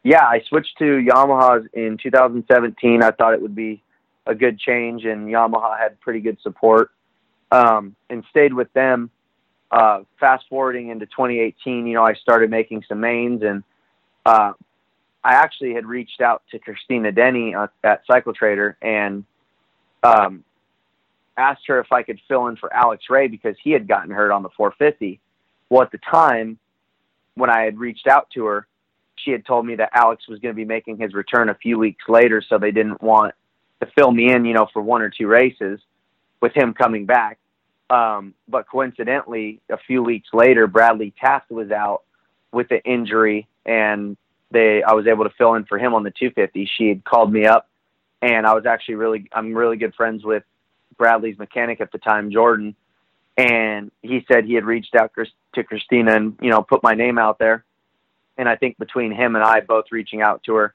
Yeah, 0.04 0.24
I 0.24 0.42
switched 0.48 0.78
to 0.78 0.86
Yamahas 0.86 1.68
in 1.74 1.98
2017. 2.02 3.04
I 3.04 3.12
thought 3.12 3.34
it 3.34 3.42
would 3.42 3.56
be 3.56 3.84
a 4.26 4.34
good 4.34 4.58
change, 4.58 5.04
and 5.04 5.28
Yamaha 5.28 5.78
had 5.78 6.00
pretty 6.00 6.22
good 6.22 6.38
support, 6.42 6.92
um, 7.52 7.94
and 8.10 8.24
stayed 8.30 8.54
with 8.54 8.72
them. 8.72 9.12
Uh, 9.70 10.04
fast 10.18 10.46
forwarding 10.50 10.88
into 10.88 11.06
2018, 11.08 11.88
you 11.88 11.96
know, 11.96 12.06
I 12.06 12.14
started 12.14 12.50
making 12.50 12.86
some 12.88 13.02
mains 13.02 13.44
and 13.44 13.66
uh, 14.26 14.54
I 15.24 15.34
actually 15.34 15.74
had 15.74 15.86
reached 15.86 16.22
out 16.22 16.44
to 16.52 16.60
Christina 16.60 17.12
Denny 17.12 17.56
at 17.84 18.02
Cycle 18.06 18.34
Trader 18.34 18.78
and 18.82 19.24
um, 20.04 20.44
asked 21.38 21.68
her 21.68 21.80
if 21.80 21.92
I 21.92 22.04
could 22.04 22.20
fill 22.28 22.48
in 22.48 22.58
for 22.58 22.74
Alex 22.74 23.06
Ray 23.10 23.28
because 23.28 23.56
he 23.64 23.72
had 23.72 23.88
gotten 23.88 24.12
hurt 24.12 24.32
on 24.32 24.44
the 24.44 24.50
450. 24.50 25.20
Well, 25.70 25.82
at 25.82 25.92
the 25.92 26.00
time 26.00 26.60
when 27.36 27.50
I 27.50 27.62
had 27.62 27.78
reached 27.78 28.08
out 28.08 28.30
to 28.32 28.46
her, 28.46 28.68
she 29.16 29.32
had 29.32 29.46
told 29.46 29.66
me 29.66 29.76
that 29.76 29.92
Alex 29.94 30.28
was 30.28 30.40
going 30.40 30.54
to 30.54 30.56
be 30.56 30.66
making 30.66 30.98
his 30.98 31.14
return 31.14 31.50
a 31.50 31.56
few 31.56 31.80
weeks 31.80 32.04
later, 32.08 32.42
so 32.42 32.58
they 32.58 32.72
didn't 32.72 33.02
want 33.02 33.34
to 33.80 33.88
fill 33.96 34.12
me 34.12 34.32
in, 34.32 34.46
you 34.46 34.54
know, 34.54 34.68
for 34.74 34.82
one 34.82 35.02
or 35.02 35.10
two 35.10 35.28
races 35.28 35.80
with 36.42 36.54
him 36.54 36.74
coming 36.74 37.06
back. 37.06 37.40
Um, 37.90 38.34
but 38.48 38.68
coincidentally, 38.68 39.62
a 39.70 39.78
few 39.78 40.04
weeks 40.04 40.30
later, 40.34 40.68
Bradley 40.68 41.14
Taft 41.20 41.52
was 41.52 41.72
out 41.72 42.04
with 42.52 42.72
an 42.72 42.82
injury, 42.86 43.48
and 43.66 44.18
they 44.54 44.84
I 44.84 44.94
was 44.94 45.08
able 45.08 45.26
to 45.26 45.30
fill 45.38 45.56
in 45.56 45.66
for 45.66 45.78
him 45.78 45.94
on 45.94 46.04
the 46.04 46.12
250. 46.12 46.70
She 46.78 46.88
had 46.88 47.04
called 47.04 47.34
me 47.34 47.46
up, 47.46 47.68
and 48.22 48.48
I 48.48 48.54
was 48.54 48.66
actually 48.66 48.96
really 48.96 49.30
I'm 49.34 49.54
really 49.54 49.76
good 49.76 49.94
friends 49.96 50.24
with 50.24 50.44
Bradley's 50.98 51.38
mechanic 51.38 51.82
at 51.82 51.92
the 51.92 51.98
time, 51.98 52.32
Jordan, 52.32 52.76
and 53.36 53.92
he 54.02 54.26
said 54.32 54.46
he 54.46 54.54
had 54.54 54.64
reached 54.64 54.96
out 54.96 55.12
to 55.56 55.64
Christina 55.64 56.16
and 56.16 56.38
you 56.42 56.50
know 56.50 56.62
put 56.62 56.84
my 56.84 56.94
name 56.94 57.18
out 57.18 57.40
there, 57.40 57.66
and 58.38 58.48
I 58.48 58.56
think 58.56 58.78
between 58.78 59.12
him 59.12 59.36
and 59.36 59.44
I 59.44 59.60
both 59.60 59.86
reaching 59.92 60.22
out 60.22 60.44
to 60.44 60.56
her, 60.56 60.74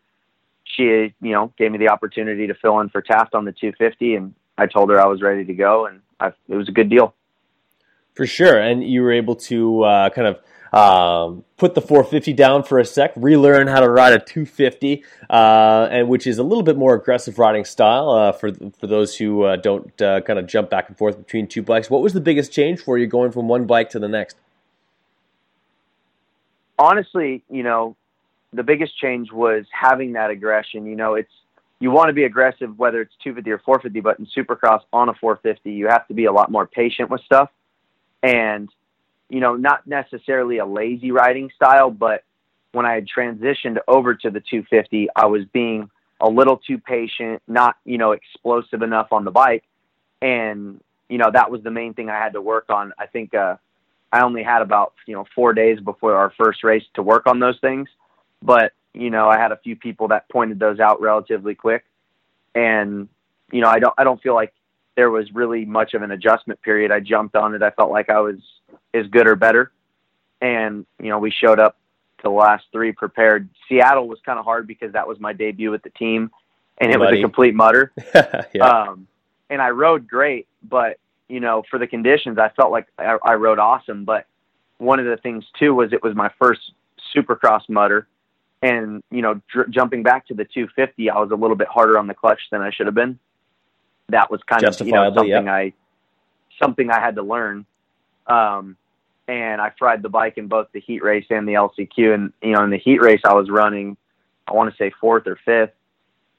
she 0.65 0.85
you 0.85 1.33
know 1.33 1.53
gave 1.57 1.73
me 1.73 1.79
the 1.79 1.89
opportunity 1.89 2.49
to 2.49 2.55
fill 2.55 2.81
in 2.81 2.91
for 2.91 3.01
Taft 3.01 3.35
on 3.35 3.45
the 3.45 3.53
250, 3.53 4.17
and 4.17 4.35
I 4.59 4.67
told 4.67 4.91
her 4.91 5.01
I 5.01 5.07
was 5.07 5.23
ready 5.23 5.45
to 5.45 5.55
go, 5.55 5.87
and 5.87 6.01
I, 6.21 6.33
it 6.49 6.57
was 6.57 6.69
a 6.69 6.73
good 6.73 6.91
deal. 6.91 7.15
For 8.19 8.27
sure, 8.27 8.59
and 8.59 8.83
you 8.83 9.03
were 9.03 9.13
able 9.13 9.37
to 9.37 9.85
uh, 9.85 10.11
kind 10.11 10.27
of 10.27 10.41
um, 10.77 11.45
put 11.57 11.77
the 11.77 11.81
450 11.81 12.33
down 12.33 12.65
for 12.65 12.81
a 12.81 12.85
sec, 12.85 13.13
relearn 13.15 13.69
how 13.69 13.79
to 13.79 13.89
ride 13.89 14.13
a 14.13 14.19
250, 14.19 15.05
uh, 15.31 15.87
and 15.89 16.09
which 16.09 16.27
is 16.27 16.39
a 16.39 16.43
little 16.43 16.65
bit 16.65 16.77
more 16.77 16.97
aggressive 16.97 17.39
riding 17.39 17.65
style 17.65 18.11
uh, 18.11 18.33
for 18.33 18.51
for 18.77 18.89
those 18.89 19.17
who 19.17 19.45
uh, 19.45 19.55
don't 19.55 20.03
uh, 20.03 20.21
kind 20.23 20.41
of 20.41 20.49
jump 20.49 20.69
back 20.69 20.89
and 20.89 20.99
forth 20.99 21.17
between 21.17 21.47
two 21.47 21.63
bikes. 21.63 21.91
What 21.91 22.03
was 22.03 22.13
the 22.13 22.21
biggest 22.21 22.51
change 22.51 22.81
for 22.81 22.99
you 22.99 23.07
going 23.07 23.31
from 23.31 23.47
one 23.47 23.67
bike 23.67 23.91
to 23.91 24.01
the 24.01 24.09
next? 24.09 24.37
Honestly, 26.77 27.45
you 27.49 27.63
know, 27.63 27.95
the 28.53 28.65
biggest 28.65 28.99
change 28.99 29.31
was 29.31 29.65
having 29.71 30.15
that 30.15 30.31
aggression. 30.31 30.87
You 30.87 30.97
know, 30.97 31.15
it's 31.15 31.31
you 31.79 31.93
want 31.93 32.09
to 32.09 32.15
be 32.15 32.25
aggressive 32.25 32.77
whether 32.81 33.01
it's 33.01 33.15
250 33.23 33.49
or 33.53 33.59
450, 33.59 34.01
but 34.01 34.19
in 34.19 34.27
Supercross 34.27 34.81
on 34.93 35.09
a 35.09 35.15
450, 35.15 35.71
you 35.71 35.87
have 35.87 36.09
to 36.09 36.15
be 36.15 36.25
a 36.25 36.33
lot 36.33 36.51
more 36.51 36.67
patient 36.67 37.11
with 37.11 37.21
stuff 37.21 37.51
and 38.23 38.69
you 39.29 39.41
know, 39.41 39.57
not 39.57 39.87
necessarily 39.87 40.59
a 40.59 40.65
lazy 40.67 41.11
riding 41.11 41.51
style, 41.55 41.91
but 41.91 42.25
when 42.73 42.87
I 42.87 42.95
had 42.95 43.07
transitioned 43.07 43.77
over 43.87 44.15
to 44.15 44.31
the 44.31 44.41
250, 44.41 45.09
I 45.15 45.27
was 45.27 45.45
being 45.53 45.91
a 46.21 46.29
little 46.29 46.57
too 46.57 46.79
patient, 46.79 47.43
not, 47.47 47.77
you 47.85 47.99
know, 47.99 48.13
explosive 48.13 48.83
enough 48.83 49.09
on 49.13 49.25
the 49.25 49.31
bike. 49.31 49.65
And 50.23 50.81
you 51.09 51.19
know, 51.19 51.31
that 51.33 51.51
was 51.51 51.63
the 51.63 51.71
main 51.71 51.95
thing 51.95 52.11
I 52.11 52.19
had 52.19 52.35
to 52.35 52.41
work 52.41 52.67
on. 52.69 52.93
I 52.99 53.07
think 53.07 53.35
uh, 53.35 53.57
I 54.13 54.23
only 54.23 54.43
had 54.43 54.63
about 54.63 54.95
you 55.07 55.15
know 55.15 55.25
four 55.35 55.53
days 55.53 55.81
before 55.81 56.15
our 56.15 56.33
first 56.37 56.63
race 56.63 56.85
to 56.95 57.03
work 57.03 57.27
on 57.27 57.41
those 57.41 57.59
things, 57.61 57.89
but 58.43 58.73
you 58.95 59.11
know, 59.11 59.29
I 59.29 59.39
had 59.39 59.53
a 59.53 59.57
few 59.57 59.77
people 59.77 60.09
that 60.09 60.29
pointed 60.29 60.59
those 60.59 60.81
out 60.81 61.01
relatively 61.01 61.55
quick, 61.55 61.85
and 62.55 63.09
you 63.51 63.61
know, 63.61 63.69
I 63.69 63.79
don't 63.79 63.95
I 63.97 64.05
don't 64.05 64.21
feel 64.21 64.35
like 64.35 64.53
there 64.99 65.13
was 65.13 65.33
really 65.33 65.65
much 65.65 65.95
of 65.95 66.03
an 66.03 66.11
adjustment 66.11 66.61
period. 66.61 66.91
I 66.91 66.99
jumped 66.99 67.37
on 67.37 67.55
it. 67.55 67.63
I 67.63 67.71
felt 67.71 67.93
like 67.93 68.11
I 68.11 68.19
was 68.19 68.35
as 68.93 69.07
good 69.07 69.29
or 69.29 69.37
better, 69.37 69.71
and 70.41 70.85
you 71.01 71.09
know, 71.09 71.21
we 71.21 71.31
showed 71.31 71.61
up 71.61 71.77
to 72.17 72.23
the 72.25 72.31
last 72.31 72.65
three 72.73 72.91
prepared. 72.91 73.49
Seattle 73.69 74.09
was 74.09 74.19
kind 74.27 74.41
of 74.41 74.45
hard 74.45 74.67
because 74.67 74.95
that 74.95 75.07
was 75.07 75.21
my 75.21 75.33
debut 75.33 75.71
with 75.71 75.85
the 75.85 75.91
team, 75.91 76.33
and 76.79 76.91
it 76.91 76.99
was 76.99 77.13
a 77.13 77.21
complete 77.21 77.55
mudder. 77.55 77.93
yeah. 78.53 78.69
um, 78.69 79.07
and 79.49 79.63
I 79.63 79.71
rode 79.71 80.09
great, 80.09 80.49
but 80.65 80.99
you 81.29 81.39
know, 81.39 81.63
for 81.71 81.79
the 81.79 81.87
conditions, 81.87 82.37
I 82.37 82.49
felt 82.49 82.73
like 82.73 82.89
I, 82.99 83.19
I 83.23 83.35
rode 83.35 83.61
awesome. 83.61 84.05
But 84.05 84.27
one 84.79 84.99
of 84.99 85.07
the 85.07 85.17
things 85.19 85.45
too 85.61 85.77
was 85.77 85.93
it 85.93 86.03
was 86.03 86.17
my 86.17 86.33
first 86.41 86.73
Supercross 87.15 87.69
mudder, 87.69 88.09
and 88.63 89.01
you 89.13 89.23
know, 89.23 89.41
dr- 89.49 89.71
jumping 89.71 90.03
back 90.03 90.27
to 90.27 90.35
the 90.35 90.45
250, 90.45 91.09
I 91.09 91.21
was 91.21 91.31
a 91.31 91.37
little 91.37 91.55
bit 91.55 91.69
harder 91.69 92.01
on 92.01 92.09
the 92.09 92.15
clutch 92.15 92.41
than 92.51 92.63
I 92.63 92.73
should 92.73 92.87
have 92.87 92.97
been. 92.97 93.21
That 94.09 94.31
was 94.31 94.41
kind 94.47 94.65
of 94.65 94.81
you 94.81 94.93
know 94.93 95.13
something. 95.15 95.49
I 95.49 95.73
something 96.61 96.91
I 96.91 97.01
had 97.01 97.17
to 97.17 97.23
learn. 97.23 97.67
Um, 98.27 98.77
and 99.27 99.61
I 99.61 99.73
fried 99.79 100.03
the 100.03 100.09
bike 100.09 100.39
in 100.39 100.49
both 100.49 100.69
the 100.73 100.81
heat 100.81 101.03
race 101.03 101.27
and 101.31 101.47
the 101.47 101.53
LCQ. 101.53 102.15
And 102.15 102.33
you 102.43 102.53
know, 102.53 102.65
in 102.65 102.71
the 102.71 102.79
heat 102.79 103.01
race, 103.01 103.21
I 103.25 103.35
was 103.35 103.51
running, 103.51 103.97
I 104.47 104.55
want 104.55 104.71
to 104.71 104.77
say 104.77 104.93
fourth 105.01 105.27
or 105.27 105.39
fifth, 105.45 105.75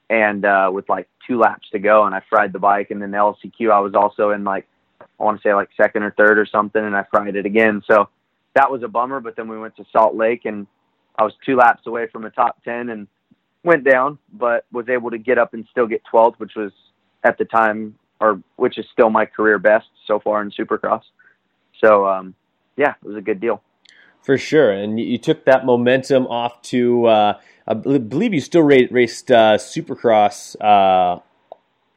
and 0.10 0.44
uh, 0.44 0.72
with 0.74 0.90
like 0.90 1.08
two 1.28 1.38
laps 1.38 1.70
to 1.72 1.80
go, 1.80 2.06
and 2.06 2.16
I 2.16 2.22
fried 2.30 2.52
the 2.52 2.60
bike. 2.60 2.92
And 2.92 3.02
then 3.02 3.12
the 3.12 3.18
LCQ, 3.18 3.72
I 3.72 3.80
was 3.80 3.94
also 3.94 4.32
in 4.32 4.44
like 4.44 4.68
I 5.02 5.24
want 5.24 5.40
to 5.42 5.48
say 5.48 5.54
like 5.54 5.70
second 5.78 6.04
or 6.04 6.12
third 6.12 6.40
or 6.40 6.48
something, 6.48 6.84
and 6.84 6.96
I 6.96 7.06
fried 7.12 7.36
it 7.36 7.46
again. 7.46 7.84
So 7.90 8.10
that 8.56 8.72
was 8.72 8.82
a 8.84 8.88
bummer. 8.88 9.20
But 9.20 9.36
then 9.36 9.48
we 9.48 9.60
went 9.60 9.76
to 9.78 9.86
Salt 9.92 10.16
Lake, 10.16 10.46
and 10.46 10.66
I 11.16 11.24
was 11.24 11.34
two 11.46 11.56
laps 11.56 11.86
away 11.86 12.08
from 12.08 12.26
a 12.26 12.32
top 12.32 12.64
ten, 12.64 12.90
and 12.90 13.08
went 13.64 13.84
down, 13.84 14.18
but 14.34 14.66
was 14.72 14.90
able 14.90 15.12
to 15.12 15.18
get 15.18 15.38
up 15.38 15.54
and 15.54 15.68
still 15.70 15.86
get 15.86 16.02
12th, 16.12 16.36
which 16.38 16.56
was 16.56 16.72
at 17.24 17.38
the 17.38 17.46
time, 17.46 17.96
or 18.20 18.42
which 18.56 18.78
is 18.78 18.86
still 18.92 19.10
my 19.10 19.26
career 19.26 19.60
best 19.60 19.88
so 20.06 20.20
far 20.20 20.42
in 20.42 20.52
Supercross. 20.52 21.04
So 21.84 22.08
um, 22.08 22.36
yeah, 22.78 22.94
it 23.02 23.08
was 23.08 23.18
a 23.18 23.22
good 23.22 23.40
deal. 23.40 23.62
For 24.22 24.38
sure, 24.38 24.72
and 24.72 25.00
you 25.00 25.18
took 25.18 25.46
that 25.46 25.66
momentum 25.66 26.28
off 26.28 26.62
to. 26.64 27.06
Uh, 27.06 27.34
I 27.68 27.74
believe 27.74 28.34
you 28.34 28.42
still 28.42 28.64
raced 28.64 29.32
uh, 29.32 29.58
Supercross, 29.58 30.56
uh, 30.60 31.22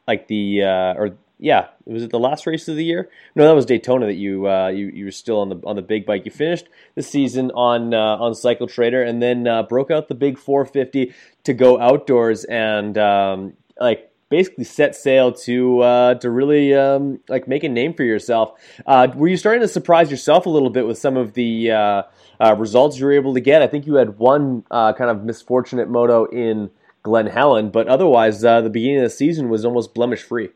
like 0.07 0.27
the 0.27 0.63
uh, 0.63 0.93
or 0.93 1.17
yeah, 1.43 1.67
was 1.85 2.03
it 2.03 2.11
the 2.11 2.19
last 2.19 2.47
race 2.47 2.69
of 2.69 2.77
the 2.77 2.85
year? 2.85 3.09
No, 3.35 3.45
that 3.45 3.53
was 3.53 3.65
Daytona 3.65 4.05
that 4.05 4.13
you 4.13 4.47
uh, 4.47 4.69
you 4.69 4.87
you 4.87 5.03
were 5.03 5.11
still 5.11 5.41
on 5.41 5.49
the 5.49 5.59
on 5.65 5.75
the 5.75 5.81
big 5.81 6.05
bike. 6.05 6.23
You 6.23 6.31
finished 6.31 6.69
the 6.95 7.03
season 7.03 7.51
on 7.51 7.93
uh, 7.93 8.15
on 8.17 8.33
Cycle 8.33 8.65
Trader, 8.65 9.03
and 9.03 9.21
then 9.21 9.45
uh, 9.45 9.63
broke 9.63 9.91
out 9.91 10.07
the 10.07 10.15
big 10.15 10.37
450 10.37 11.13
to 11.43 11.53
go 11.53 11.77
outdoors 11.81 12.45
and 12.45 12.97
um, 12.97 13.53
like 13.77 14.09
basically 14.33 14.63
set 14.63 14.95
sail 14.95 15.31
to 15.31 15.81
uh, 15.81 16.15
to 16.15 16.31
really 16.31 16.73
um, 16.73 17.19
like 17.29 17.47
make 17.47 17.63
a 17.63 17.69
name 17.69 17.93
for 17.93 18.03
yourself. 18.03 18.59
Uh, 18.87 19.07
were 19.13 19.27
you 19.27 19.37
starting 19.37 19.61
to 19.61 19.67
surprise 19.67 20.09
yourself 20.09 20.47
a 20.47 20.49
little 20.49 20.71
bit 20.71 20.87
with 20.87 20.97
some 20.97 21.17
of 21.17 21.33
the 21.33 21.69
uh, 21.69 22.01
uh 22.39 22.55
results 22.57 22.97
you 22.97 23.05
were 23.05 23.11
able 23.11 23.35
to 23.35 23.39
get? 23.39 23.61
I 23.61 23.67
think 23.67 23.85
you 23.85 23.93
had 23.93 24.17
one 24.17 24.63
uh, 24.71 24.91
kind 24.93 25.11
of 25.11 25.23
misfortunate 25.23 25.87
moto 25.87 26.25
in 26.25 26.71
Glen 27.03 27.27
Helen, 27.27 27.69
but 27.69 27.87
otherwise, 27.87 28.41
the 28.41 28.69
beginning 28.73 28.97
of 28.97 29.03
the 29.03 29.11
season 29.11 29.49
was 29.49 29.65
almost 29.65 29.93
blemish 29.93 30.23
free. 30.23 30.49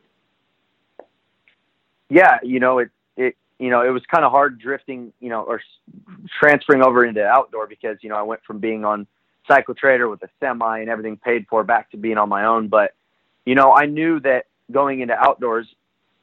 Yeah, 2.10 2.40
you 2.42 2.60
know 2.60 2.80
it. 2.80 2.90
It 3.16 3.38
you 3.60 3.70
know 3.70 3.86
it 3.86 3.92
was 3.92 4.02
kind 4.12 4.26
of 4.26 4.32
hard 4.32 4.60
drifting, 4.60 5.14
you 5.20 5.30
know, 5.30 5.44
or 5.44 5.62
transferring 6.40 6.82
over 6.82 7.06
into 7.06 7.24
outdoor 7.24 7.68
because 7.68 7.98
you 8.02 8.10
know 8.10 8.16
I 8.16 8.24
went 8.24 8.42
from 8.44 8.58
being 8.58 8.86
on 8.86 9.06
Cycle 9.48 9.76
Trader 9.76 10.10
with 10.10 10.24
a 10.24 10.30
semi 10.40 10.80
and 10.80 10.90
everything 10.90 11.18
paid 11.18 11.46
for 11.48 11.64
back 11.64 11.92
to 11.92 11.98
being 11.98 12.18
on 12.18 12.28
my 12.28 12.46
own, 12.46 12.70
but 12.70 12.94
you 13.48 13.56
know, 13.56 13.72
I 13.74 13.86
knew 13.86 14.20
that 14.20 14.48
going 14.70 15.00
into 15.00 15.14
outdoors 15.14 15.68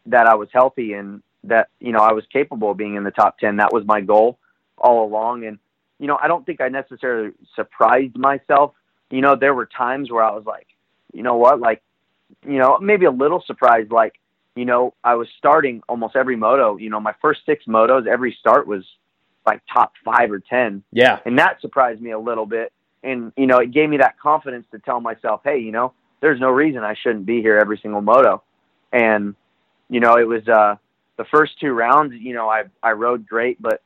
that 0.04 0.26
I 0.26 0.35
was 0.35 0.50
healthy 0.52 0.93
and 0.93 1.23
that, 1.45 1.69
you 1.81 1.90
know, 1.90 2.00
I 2.00 2.12
was 2.12 2.25
capable 2.31 2.73
of 2.73 2.76
being 2.76 2.97
in 2.97 3.02
the 3.02 3.11
top 3.11 3.38
10. 3.38 3.57
That 3.57 3.73
was 3.73 3.87
my 3.87 4.02
goal 4.02 4.38
all 4.76 5.07
along. 5.07 5.47
And, 5.47 5.59
you 5.99 6.07
know, 6.07 6.19
I 6.23 6.28
don't 6.28 6.45
think 6.45 6.61
I 6.61 6.69
necessarily 6.69 7.33
surprised 7.57 8.19
myself. 8.19 8.75
You 9.11 9.23
know, 9.23 9.37
there 9.37 9.54
were 9.54 9.64
times 9.64 10.11
where 10.11 10.23
I 10.23 10.33
was 10.33 10.45
like, 10.45 10.66
you 11.14 11.23
know 11.23 11.37
what, 11.37 11.61
like, 11.61 11.83
you 12.47 12.59
know, 12.59 12.76
maybe 12.78 13.07
a 13.07 13.11
little 13.11 13.43
surprised, 13.47 13.90
like, 13.90 14.21
you 14.54 14.66
know, 14.66 14.93
I 15.02 15.14
was 15.14 15.28
starting 15.38 15.83
almost 15.88 16.16
every 16.16 16.37
moto. 16.37 16.76
You 16.76 16.90
know, 16.90 17.00
my 17.00 17.14
first 17.23 17.40
six 17.47 17.64
motos, 17.64 18.07
every 18.07 18.37
start 18.38 18.66
was 18.66 18.85
like 19.47 19.62
top 19.73 19.95
five 20.04 20.31
or 20.31 20.40
10. 20.40 20.83
Yeah. 20.93 21.21
And 21.25 21.38
that 21.38 21.62
surprised 21.62 22.02
me 22.02 22.11
a 22.11 22.19
little 22.19 22.45
bit. 22.45 22.71
And, 23.02 23.33
you 23.35 23.47
know, 23.47 23.61
it 23.61 23.71
gave 23.71 23.88
me 23.88 23.97
that 23.97 24.19
confidence 24.19 24.66
to 24.73 24.78
tell 24.78 25.00
myself, 25.00 25.40
hey, 25.43 25.59
you 25.61 25.73
know, 25.73 25.95
there's 26.25 26.40
no 26.40 26.49
reason 26.49 26.83
I 26.83 26.95
shouldn't 26.95 27.26
be 27.26 27.43
here 27.43 27.59
every 27.59 27.78
single 27.83 28.00
moto. 28.00 28.43
And, 28.90 29.35
you 29.90 30.00
know, 30.00 30.16
it 30.16 30.26
was, 30.26 30.49
uh, 30.49 30.76
the 31.19 31.26
first 31.26 31.61
two 31.61 31.73
rounds, 31.73 32.14
you 32.14 32.33
know, 32.33 32.49
I, 32.49 32.62
I 32.83 32.93
rode 32.93 33.28
great, 33.28 33.61
but 33.61 33.83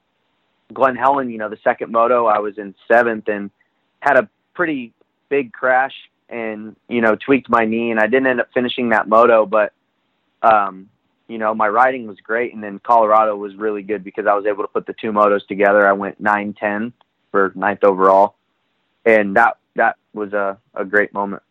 Glen 0.73 0.95
Helen, 0.95 1.31
you 1.31 1.39
know, 1.39 1.49
the 1.49 1.59
second 1.65 1.91
moto, 1.91 2.27
I 2.27 2.39
was 2.39 2.57
in 2.57 2.77
seventh 2.87 3.27
and 3.27 3.51
had 3.99 4.19
a 4.19 4.29
pretty 4.55 4.93
big 5.29 5.53
crash 5.53 5.95
and, 6.29 6.77
you 6.89 7.01
know, 7.01 7.17
tweaked 7.17 7.51
my 7.51 7.65
knee 7.65 7.91
and 7.91 7.99
I 7.99 8.07
didn't 8.07 8.29
end 8.29 8.41
up 8.41 8.51
finishing 8.55 8.91
that 8.91 9.09
moto, 9.09 9.45
but, 9.45 9.73
um, 10.41 10.89
you 11.27 11.39
know, 11.39 11.57
my 11.57 11.67
riding 11.67 12.07
was 12.07 12.19
great. 12.21 12.55
And 12.55 12.63
then 12.63 12.79
Colorado 12.79 13.35
was 13.35 13.57
really 13.57 13.83
good 13.83 14.05
because 14.05 14.27
I 14.29 14.35
was 14.35 14.47
able 14.47 14.63
to 14.63 14.69
put 14.69 14.87
the 14.87 14.95
two 14.95 15.11
motos 15.11 15.45
together. 15.49 15.85
I 15.89 15.93
went 15.93 16.21
nine, 16.21 16.55
10 16.55 16.93
for 17.33 17.51
ninth 17.57 17.83
overall. 17.83 18.37
And 19.05 19.35
that, 19.35 19.59
that 19.75 19.97
was 20.15 20.33
a, 20.35 20.57
a 20.73 20.85
great 20.85 21.13
moment. 21.13 21.43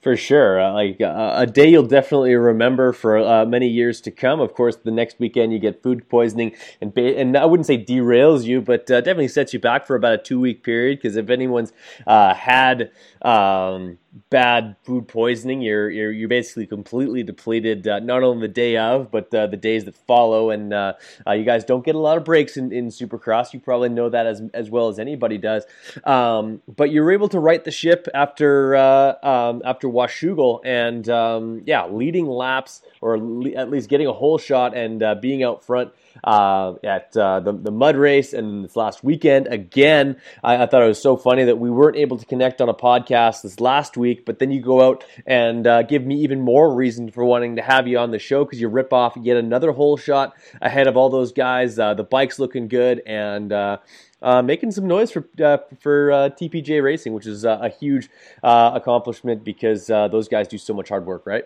For 0.00 0.16
sure, 0.16 0.58
uh, 0.58 0.72
like 0.72 0.98
uh, 1.02 1.34
a 1.36 1.46
day 1.46 1.68
you'll 1.68 1.82
definitely 1.86 2.34
remember 2.34 2.94
for 2.94 3.18
uh, 3.18 3.44
many 3.44 3.68
years 3.68 4.00
to 4.00 4.10
come. 4.10 4.40
Of 4.40 4.54
course, 4.54 4.76
the 4.76 4.90
next 4.90 5.18
weekend 5.18 5.52
you 5.52 5.58
get 5.58 5.82
food 5.82 6.08
poisoning, 6.08 6.56
and 6.80 6.94
ba- 6.94 7.18
and 7.18 7.36
I 7.36 7.44
wouldn't 7.44 7.66
say 7.66 7.76
derails 7.76 8.44
you, 8.44 8.62
but 8.62 8.90
uh, 8.90 9.02
definitely 9.02 9.28
sets 9.28 9.52
you 9.52 9.60
back 9.60 9.86
for 9.86 9.96
about 9.96 10.14
a 10.14 10.18
two 10.18 10.40
week 10.40 10.62
period. 10.62 11.00
Because 11.02 11.16
if 11.16 11.28
anyone's 11.28 11.74
uh, 12.06 12.32
had 12.32 12.90
um, 13.20 13.98
bad 14.28 14.76
food 14.82 15.06
poisoning, 15.08 15.60
you're 15.60 15.90
you're, 15.90 16.10
you're 16.10 16.28
basically 16.28 16.66
completely 16.66 17.22
depleted, 17.22 17.86
uh, 17.86 18.00
not 18.00 18.22
only 18.22 18.46
the 18.46 18.52
day 18.52 18.76
of, 18.76 19.10
but 19.10 19.32
uh, 19.34 19.46
the 19.46 19.56
days 19.56 19.84
that 19.84 19.94
follow. 19.94 20.50
And 20.50 20.72
uh, 20.72 20.94
uh, 21.26 21.32
you 21.32 21.44
guys 21.44 21.64
don't 21.64 21.84
get 21.84 21.94
a 21.94 21.98
lot 21.98 22.16
of 22.16 22.24
breaks 22.24 22.56
in, 22.56 22.72
in 22.72 22.88
Supercross. 22.88 23.52
You 23.52 23.60
probably 23.60 23.88
know 23.88 24.08
that 24.08 24.26
as 24.26 24.42
as 24.52 24.70
well 24.70 24.88
as 24.88 24.98
anybody 24.98 25.38
does. 25.38 25.64
Um, 26.04 26.62
but 26.68 26.90
you're 26.90 27.12
able 27.12 27.28
to 27.28 27.38
right 27.38 27.62
the 27.62 27.70
ship 27.70 28.08
after 28.14 28.74
uh, 28.76 29.14
um, 29.22 29.62
after 29.64 29.88
Washougal, 29.88 30.60
and 30.64 31.08
um, 31.08 31.62
yeah, 31.66 31.86
leading 31.86 32.26
laps 32.26 32.82
or 33.00 33.18
le- 33.18 33.52
at 33.52 33.70
least 33.70 33.88
getting 33.88 34.06
a 34.06 34.12
hole 34.12 34.38
shot 34.38 34.76
and 34.76 35.02
uh, 35.02 35.14
being 35.14 35.42
out 35.42 35.64
front 35.64 35.92
uh, 36.24 36.74
at 36.84 37.16
uh, 37.16 37.40
the, 37.40 37.52
the 37.52 37.70
mud 37.70 37.96
race 37.96 38.32
and 38.32 38.64
this 38.64 38.76
last 38.76 39.02
weekend. 39.04 39.46
Again, 39.48 40.16
I, 40.42 40.62
I, 40.62 40.66
thought 40.66 40.82
it 40.82 40.88
was 40.88 41.02
so 41.02 41.16
funny 41.16 41.44
that 41.44 41.58
we 41.58 41.70
weren't 41.70 41.96
able 41.96 42.18
to 42.18 42.26
connect 42.26 42.60
on 42.60 42.68
a 42.68 42.74
podcast 42.74 43.42
this 43.42 43.60
last 43.60 43.96
week, 43.96 44.24
but 44.24 44.38
then 44.38 44.50
you 44.50 44.60
go 44.60 44.82
out 44.86 45.04
and 45.26 45.66
uh, 45.66 45.82
give 45.82 46.04
me 46.04 46.20
even 46.20 46.40
more 46.40 46.74
reason 46.74 47.10
for 47.10 47.24
wanting 47.24 47.56
to 47.56 47.62
have 47.62 47.86
you 47.86 47.98
on 47.98 48.10
the 48.10 48.18
show 48.18 48.44
because 48.44 48.60
you 48.60 48.68
rip 48.68 48.92
off 48.92 49.16
yet 49.20 49.36
another 49.36 49.72
hole 49.72 49.96
shot 49.96 50.34
ahead 50.60 50.86
of 50.86 50.96
all 50.96 51.10
those 51.10 51.32
guys. 51.32 51.78
Uh, 51.78 51.94
the 51.94 52.04
bike's 52.04 52.38
looking 52.38 52.68
good 52.68 53.02
and. 53.06 53.52
Uh, 53.52 53.78
uh, 54.22 54.42
making 54.42 54.70
some 54.70 54.86
noise 54.86 55.10
for 55.10 55.26
uh, 55.42 55.58
for 55.80 56.12
uh, 56.12 56.28
TPJ 56.30 56.82
Racing, 56.82 57.12
which 57.14 57.26
is 57.26 57.44
a 57.44 57.68
huge 57.68 58.10
uh, 58.42 58.72
accomplishment 58.74 59.44
because 59.44 59.88
uh, 59.90 60.08
those 60.08 60.28
guys 60.28 60.48
do 60.48 60.58
so 60.58 60.74
much 60.74 60.88
hard 60.88 61.06
work, 61.06 61.26
right? 61.26 61.44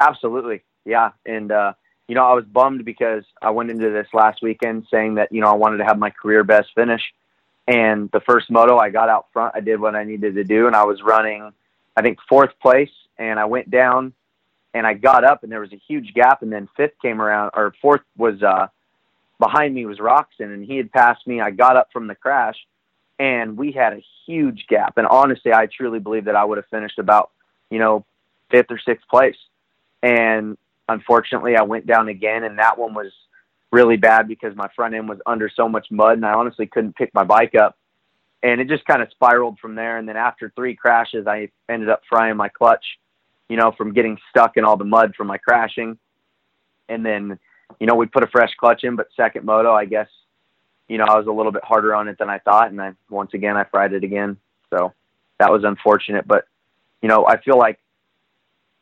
Absolutely, 0.00 0.62
yeah. 0.84 1.12
And 1.24 1.52
you 2.08 2.14
know, 2.14 2.24
I 2.24 2.34
was 2.34 2.44
bummed 2.44 2.84
because 2.84 3.24
I 3.42 3.50
went 3.50 3.70
into 3.70 3.90
this 3.90 4.06
last 4.12 4.42
weekend 4.42 4.86
saying 4.90 5.16
that, 5.16 5.32
you 5.32 5.40
know, 5.40 5.48
I 5.48 5.54
wanted 5.54 5.78
to 5.78 5.84
have 5.84 5.98
my 5.98 6.10
career 6.10 6.44
best 6.44 6.68
finish. 6.74 7.02
And 7.66 8.08
the 8.12 8.20
first 8.20 8.48
moto, 8.48 8.78
I 8.78 8.90
got 8.90 9.08
out 9.08 9.26
front. 9.32 9.56
I 9.56 9.60
did 9.60 9.80
what 9.80 9.96
I 9.96 10.04
needed 10.04 10.36
to 10.36 10.44
do. 10.44 10.68
And 10.68 10.76
I 10.76 10.84
was 10.84 11.02
running, 11.02 11.52
I 11.96 12.02
think, 12.02 12.18
fourth 12.28 12.52
place. 12.60 12.92
And 13.18 13.40
I 13.40 13.46
went 13.46 13.70
down 13.70 14.12
and 14.72 14.86
I 14.86 14.94
got 14.94 15.24
up 15.24 15.42
and 15.42 15.50
there 15.50 15.60
was 15.60 15.72
a 15.72 15.80
huge 15.88 16.14
gap. 16.14 16.42
And 16.42 16.52
then 16.52 16.68
fifth 16.76 16.94
came 17.02 17.20
around, 17.20 17.50
or 17.54 17.74
fourth 17.82 18.02
was 18.16 18.40
uh, 18.40 18.68
behind 19.40 19.74
me 19.74 19.84
was 19.84 19.98
Roczen. 19.98 20.54
And 20.54 20.64
he 20.64 20.76
had 20.76 20.92
passed 20.92 21.26
me. 21.26 21.40
I 21.40 21.50
got 21.50 21.76
up 21.76 21.88
from 21.92 22.06
the 22.06 22.14
crash 22.14 22.56
and 23.18 23.56
we 23.56 23.72
had 23.72 23.94
a 23.94 24.04
huge 24.26 24.66
gap. 24.68 24.96
And 24.96 25.06
honestly, 25.08 25.52
I 25.52 25.66
truly 25.66 25.98
believe 25.98 26.26
that 26.26 26.36
I 26.36 26.44
would 26.44 26.58
have 26.58 26.66
finished 26.66 27.00
about, 27.00 27.30
you 27.70 27.80
know, 27.80 28.04
fifth 28.50 28.70
or 28.70 28.78
sixth 28.78 29.08
place. 29.08 29.36
And 30.02 30.56
unfortunately, 30.88 31.56
I 31.56 31.62
went 31.62 31.86
down 31.86 32.08
again, 32.08 32.44
and 32.44 32.58
that 32.58 32.78
one 32.78 32.94
was 32.94 33.12
really 33.72 33.96
bad 33.96 34.28
because 34.28 34.56
my 34.56 34.68
front 34.76 34.94
end 34.94 35.08
was 35.08 35.18
under 35.26 35.50
so 35.54 35.68
much 35.68 35.88
mud, 35.90 36.14
and 36.14 36.26
I 36.26 36.32
honestly 36.34 36.66
couldn't 36.66 36.96
pick 36.96 37.12
my 37.14 37.24
bike 37.24 37.54
up. 37.54 37.76
And 38.42 38.60
it 38.60 38.68
just 38.68 38.84
kind 38.84 39.02
of 39.02 39.10
spiraled 39.10 39.58
from 39.58 39.74
there. 39.74 39.98
And 39.98 40.08
then 40.08 40.16
after 40.16 40.52
three 40.54 40.76
crashes, 40.76 41.26
I 41.26 41.50
ended 41.68 41.88
up 41.88 42.02
frying 42.08 42.36
my 42.36 42.48
clutch, 42.48 42.84
you 43.48 43.56
know, 43.56 43.72
from 43.76 43.92
getting 43.92 44.18
stuck 44.30 44.56
in 44.56 44.64
all 44.64 44.76
the 44.76 44.84
mud 44.84 45.14
from 45.16 45.26
my 45.28 45.38
crashing. 45.38 45.98
and 46.88 47.04
then 47.04 47.38
you 47.80 47.86
know 47.86 47.94
we 47.94 48.06
put 48.06 48.22
a 48.22 48.28
fresh 48.28 48.52
clutch 48.58 48.84
in. 48.84 48.96
But 48.96 49.08
second 49.16 49.44
moto, 49.44 49.72
I 49.72 49.84
guess 49.84 50.08
you 50.88 50.98
know 50.98 51.04
I 51.04 51.16
was 51.18 51.26
a 51.26 51.32
little 51.32 51.52
bit 51.52 51.64
harder 51.64 51.94
on 51.94 52.08
it 52.08 52.18
than 52.18 52.30
I 52.30 52.38
thought, 52.38 52.70
and 52.70 52.80
I 52.80 52.92
once 53.10 53.34
again 53.34 53.56
I 53.56 53.64
fried 53.64 53.92
it 53.92 54.04
again. 54.04 54.36
So 54.70 54.92
that 55.38 55.50
was 55.52 55.64
unfortunate, 55.64 56.26
but 56.26 56.46
you 57.02 57.08
know 57.08 57.26
I 57.26 57.40
feel 57.40 57.58
like 57.58 57.78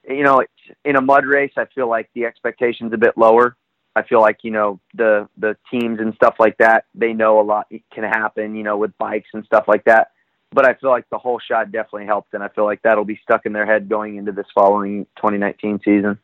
you 0.09 0.23
know 0.23 0.43
in 0.85 0.97
a 0.97 1.01
mud 1.01 1.27
race 1.27 1.53
I 1.57 1.67
feel 1.75 1.89
like 1.89 2.11
the 2.15 2.25
expectations 2.25 2.93
a 2.93 2.99
bit 2.99 3.17
lower. 3.17 3.57
I 3.97 4.03
feel 4.03 4.21
like 4.21 4.39
you 4.43 4.51
know 4.51 4.81
the 4.95 5.29
the 5.37 5.57
teams 5.71 6.01
and 6.01 6.15
stuff 6.15 6.37
like 6.39 6.57
that 6.59 6.87
they 6.95 7.13
know 7.13 7.41
a 7.41 7.43
lot 7.43 7.67
can 7.93 8.05
happen 8.05 8.57
you 8.57 8.65
know 8.65 8.77
with 8.77 8.97
bikes 8.99 9.29
and 9.33 9.45
stuff 9.45 9.65
like 9.69 9.85
that 9.85 10.09
but 10.55 10.65
I 10.65 10.75
feel 10.75 10.91
like 10.91 11.09
the 11.11 11.19
hole 11.19 11.41
shot 11.41 11.73
definitely 11.73 12.07
helped, 12.07 12.33
and 12.33 12.43
I 12.43 12.49
feel 12.49 12.65
like 12.65 12.81
that'll 12.83 13.05
be 13.05 13.19
stuck 13.23 13.45
in 13.45 13.53
their 13.53 13.67
head 13.67 13.89
going 13.89 14.17
into 14.17 14.31
this 14.31 14.47
following 14.55 15.05
2019 15.17 15.81
season. 15.85 16.19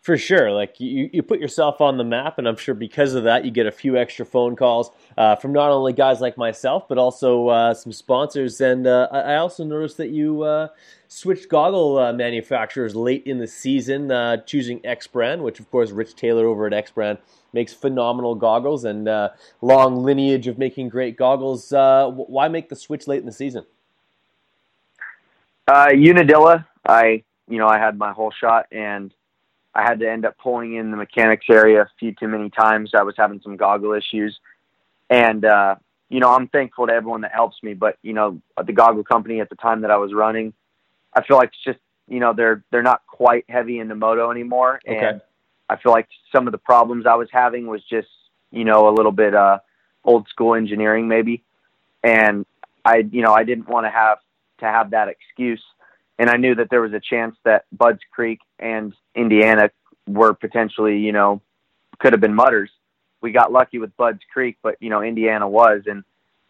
For 0.00 0.16
sure, 0.16 0.50
like 0.50 0.80
you, 0.80 1.10
you 1.12 1.22
put 1.22 1.40
yourself 1.40 1.82
on 1.82 1.98
the 1.98 2.04
map, 2.04 2.38
and 2.38 2.48
I'm 2.48 2.56
sure 2.56 2.74
because 2.74 3.12
of 3.12 3.24
that, 3.24 3.44
you 3.44 3.50
get 3.50 3.66
a 3.66 3.70
few 3.70 3.98
extra 3.98 4.24
phone 4.24 4.56
calls 4.56 4.90
uh, 5.18 5.36
from 5.36 5.52
not 5.52 5.70
only 5.70 5.92
guys 5.92 6.22
like 6.22 6.38
myself, 6.38 6.88
but 6.88 6.96
also 6.96 7.48
uh, 7.48 7.74
some 7.74 7.92
sponsors. 7.92 8.62
And 8.62 8.86
uh, 8.86 9.08
I 9.12 9.36
also 9.36 9.62
noticed 9.62 9.98
that 9.98 10.08
you 10.08 10.40
uh, 10.42 10.68
switched 11.08 11.50
goggle 11.50 11.98
uh, 11.98 12.14
manufacturers 12.14 12.96
late 12.96 13.24
in 13.26 13.36
the 13.36 13.46
season, 13.46 14.10
uh, 14.10 14.38
choosing 14.38 14.80
EKS 14.80 15.12
Brand, 15.12 15.42
which 15.42 15.60
of 15.60 15.70
course 15.70 15.90
Rich 15.90 16.16
Taylor 16.16 16.46
over 16.46 16.66
at 16.66 16.72
EKS 16.72 16.94
Brand 16.94 17.18
makes 17.52 17.74
phenomenal 17.74 18.34
goggles 18.34 18.86
and 18.86 19.06
long 19.60 20.02
lineage 20.02 20.46
of 20.46 20.56
making 20.56 20.88
great 20.88 21.18
goggles. 21.18 21.72
why 21.72 22.48
make 22.48 22.70
the 22.70 22.76
switch 22.76 23.06
late 23.06 23.20
in 23.20 23.26
the 23.26 23.32
season? 23.32 23.66
Unadilla, 25.68 26.66
I 26.86 27.22
you 27.48 27.58
know 27.58 27.68
I 27.68 27.78
had 27.78 27.98
my 27.98 28.12
hole 28.12 28.30
shot 28.30 28.66
and 28.72 29.12
I 29.74 29.82
had 29.82 30.00
to 30.00 30.10
end 30.10 30.24
up 30.24 30.36
pulling 30.38 30.74
in 30.74 30.90
the 30.90 30.96
mechanics 30.96 31.46
area 31.48 31.82
a 31.82 31.90
few 31.98 32.12
too 32.12 32.28
many 32.28 32.50
times. 32.50 32.90
I 32.94 33.02
was 33.02 33.14
having 33.16 33.40
some 33.42 33.56
goggle 33.56 33.92
issues, 33.92 34.38
and 35.08 35.44
uh, 35.44 35.76
you 36.08 36.20
know 36.20 36.32
I'm 36.34 36.48
thankful 36.48 36.88
to 36.88 36.92
everyone 36.92 37.20
that 37.20 37.32
helps 37.32 37.62
me. 37.62 37.74
But 37.74 37.96
you 38.02 38.12
know 38.12 38.40
the 38.64 38.72
goggle 38.72 39.04
company 39.04 39.40
at 39.40 39.48
the 39.48 39.56
time 39.56 39.82
that 39.82 39.90
I 39.90 39.96
was 39.96 40.12
running, 40.12 40.52
I 41.14 41.24
feel 41.24 41.36
like 41.36 41.50
it's 41.50 41.64
just 41.64 41.78
you 42.08 42.18
know 42.18 42.32
they're 42.32 42.64
they're 42.70 42.82
not 42.82 43.02
quite 43.06 43.44
heavy 43.48 43.78
into 43.78 43.94
moto 43.94 44.30
anymore, 44.30 44.80
okay. 44.86 44.98
and 44.98 45.20
I 45.68 45.76
feel 45.76 45.92
like 45.92 46.08
some 46.32 46.48
of 46.48 46.52
the 46.52 46.58
problems 46.58 47.06
I 47.06 47.14
was 47.14 47.28
having 47.30 47.68
was 47.68 47.82
just 47.88 48.08
you 48.50 48.64
know 48.64 48.88
a 48.88 48.92
little 48.92 49.12
bit 49.12 49.34
uh, 49.34 49.60
old 50.04 50.28
school 50.28 50.56
engineering 50.56 51.06
maybe, 51.06 51.44
and 52.02 52.44
I 52.84 53.04
you 53.10 53.22
know 53.22 53.32
I 53.32 53.44
didn't 53.44 53.68
want 53.68 53.86
to 53.86 53.90
have 53.90 54.18
to 54.58 54.66
have 54.66 54.90
that 54.90 55.06
excuse 55.08 55.62
and 56.20 56.28
I 56.28 56.36
knew 56.36 56.54
that 56.56 56.68
there 56.68 56.82
was 56.82 56.92
a 56.92 57.00
chance 57.00 57.34
that 57.44 57.64
Budds 57.72 58.02
Creek 58.12 58.40
and 58.58 58.92
Indiana 59.14 59.70
were 60.06 60.34
potentially, 60.34 60.98
you 60.98 61.12
know, 61.12 61.40
could 61.98 62.12
have 62.12 62.20
been 62.20 62.34
mudders. 62.34 62.70
We 63.22 63.32
got 63.32 63.52
lucky 63.52 63.78
with 63.78 63.96
Budds 63.96 64.20
Creek, 64.30 64.58
but 64.62 64.76
you 64.80 64.90
know, 64.90 65.02
Indiana 65.02 65.48
was, 65.48 65.84
and 65.86 66.04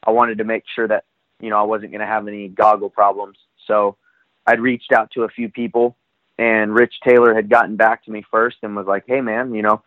I 0.05 0.11
wanted 0.11 0.39
to 0.39 0.45
make 0.45 0.65
sure 0.75 0.89
that 0.89 1.05
you 1.39 1.51
know 1.51 1.59
I 1.59 1.63
wasn't 1.63 1.93
going 1.93 2.01
to 2.01 2.07
have 2.07 2.27
any 2.27 2.49
goggle 2.49 2.91
problems. 2.91 3.39
So 3.69 3.97
I'd 4.45 4.61
reached 4.61 4.91
out 4.91 5.13
to 5.13 5.23
a 5.23 5.29
few 5.29 5.49
people, 5.49 5.97
and 6.37 6.75
Rich 6.75 6.95
Taylor 7.07 7.33
had 7.33 7.49
gotten 7.49 7.77
back 7.77 8.05
to 8.05 8.11
me 8.11 8.25
first 8.29 8.57
and 8.65 8.75
was 8.75 8.89
like, 8.89 9.05
"Hey, 9.07 9.21
man, 9.21 9.55
you 9.55 9.63
know, 9.63 9.83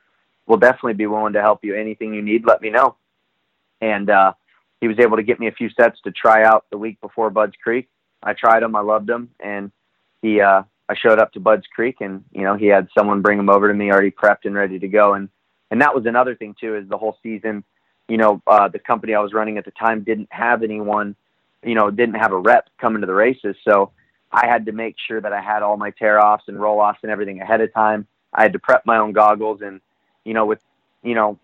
we'll 0.47 0.59
definitely 0.59 0.93
be 0.93 1.07
willing 1.07 1.33
to 1.33 1.41
help 1.41 1.61
you. 1.61 1.75
Anything 1.75 2.13
you 2.13 2.21
need, 2.21 2.45
let 2.45 2.61
me 2.61 2.69
know." 2.69 2.95
And 3.81 4.09
uh, 4.09 4.31
he 4.79 4.87
was 4.87 4.99
able 4.99 5.17
to 5.17 5.23
get 5.23 5.41
me 5.41 5.47
a 5.47 5.51
few 5.51 5.69
sets 5.71 5.99
to 6.05 6.11
try 6.11 6.45
out 6.45 6.65
the 6.71 6.77
week 6.77 7.01
before 7.01 7.29
Budds 7.29 7.55
Creek, 7.61 7.89
I 8.23 8.33
tried 8.33 8.63
him. 8.63 8.75
I 8.75 8.81
loved 8.81 9.09
him, 9.09 9.29
and 9.39 9.71
he. 10.21 10.41
Uh, 10.41 10.63
I 10.89 10.95
showed 10.95 11.17
up 11.19 11.31
to 11.33 11.39
Budds 11.39 11.65
Creek, 11.73 11.97
and 12.01 12.23
you 12.31 12.43
know 12.43 12.55
he 12.55 12.67
had 12.67 12.87
someone 12.97 13.21
bring 13.21 13.39
him 13.39 13.49
over 13.49 13.67
to 13.67 13.73
me 13.73 13.91
already 13.91 14.11
prepped 14.11 14.45
and 14.45 14.55
ready 14.55 14.79
to 14.79 14.87
go, 14.87 15.13
and 15.13 15.29
and 15.71 15.81
that 15.81 15.95
was 15.95 16.05
another 16.05 16.35
thing 16.35 16.55
too 16.59 16.75
is 16.75 16.87
the 16.87 16.97
whole 16.97 17.17
season. 17.23 17.63
You 18.07 18.17
know, 18.17 18.41
uh, 18.47 18.67
the 18.67 18.79
company 18.79 19.13
I 19.13 19.19
was 19.19 19.33
running 19.33 19.57
at 19.57 19.65
the 19.65 19.71
time 19.71 20.03
didn't 20.03 20.27
have 20.31 20.61
anyone, 20.61 21.15
you 21.63 21.73
know, 21.73 21.89
didn't 21.89 22.15
have 22.15 22.33
a 22.33 22.37
rep 22.37 22.69
coming 22.79 23.01
to 23.01 23.07
the 23.07 23.13
races, 23.13 23.55
so 23.67 23.91
I 24.31 24.45
had 24.45 24.65
to 24.65 24.71
make 24.71 24.95
sure 25.07 25.21
that 25.21 25.31
I 25.31 25.41
had 25.41 25.63
all 25.63 25.77
my 25.77 25.91
tear 25.91 26.19
offs 26.19 26.45
and 26.47 26.59
roll 26.59 26.79
offs 26.79 26.99
and 27.03 27.11
everything 27.11 27.39
ahead 27.39 27.61
of 27.61 27.73
time. 27.73 28.05
I 28.33 28.41
had 28.41 28.53
to 28.53 28.59
prep 28.59 28.85
my 28.85 28.97
own 28.97 29.13
goggles, 29.13 29.61
and 29.61 29.79
you 30.25 30.33
know, 30.33 30.45
with 30.45 30.59
you 31.01 31.15
know, 31.15 31.39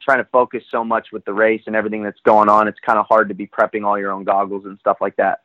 trying 0.00 0.18
to 0.18 0.28
focus 0.30 0.62
so 0.70 0.84
much 0.84 1.08
with 1.12 1.24
the 1.24 1.32
race 1.32 1.62
and 1.66 1.74
everything 1.74 2.04
that's 2.04 2.20
going 2.20 2.48
on, 2.48 2.68
it's 2.68 2.80
kind 2.80 2.98
of 2.98 3.06
hard 3.06 3.28
to 3.28 3.34
be 3.34 3.46
prepping 3.46 3.84
all 3.84 3.98
your 3.98 4.12
own 4.12 4.24
goggles 4.24 4.66
and 4.66 4.78
stuff 4.78 4.98
like 5.00 5.16
that. 5.16 5.40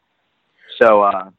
So, 0.81 1.03
uh, 1.03 1.29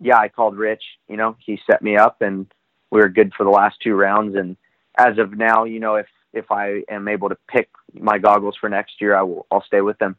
yeah, 0.00 0.18
I 0.18 0.28
called 0.28 0.56
Rich, 0.56 0.82
you 1.08 1.16
know, 1.16 1.36
he 1.38 1.60
set 1.70 1.82
me 1.82 1.96
up 1.96 2.22
and 2.22 2.46
we 2.90 3.00
were 3.00 3.08
good 3.08 3.32
for 3.36 3.44
the 3.44 3.50
last 3.50 3.76
two 3.82 3.94
rounds. 3.94 4.36
And 4.36 4.56
as 4.98 5.18
of 5.18 5.36
now, 5.36 5.64
you 5.64 5.80
know, 5.80 5.96
if, 5.96 6.06
if 6.32 6.50
I 6.50 6.82
am 6.90 7.08
able 7.08 7.28
to 7.28 7.36
pick 7.48 7.68
my 7.94 8.18
goggles 8.18 8.56
for 8.60 8.68
next 8.68 9.00
year, 9.00 9.16
I 9.16 9.22
will, 9.22 9.46
I'll 9.50 9.64
stay 9.64 9.80
with 9.80 9.98
them. 9.98 10.16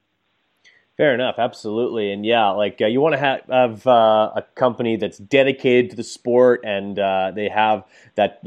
Fair 0.95 1.15
enough, 1.15 1.39
absolutely, 1.39 2.11
and 2.11 2.23
yeah, 2.23 2.49
like 2.49 2.79
uh, 2.79 2.85
you 2.85 3.01
want 3.01 3.13
to 3.13 3.19
ha- 3.19 3.39
have 3.49 3.87
uh, 3.87 4.31
a 4.35 4.43
company 4.53 4.95
that's 4.95 5.17
dedicated 5.17 5.89
to 5.89 5.95
the 5.95 6.03
sport, 6.03 6.61
and 6.63 6.99
uh, 6.99 7.31
they 7.33 7.49
have 7.49 7.83
that, 8.13 8.43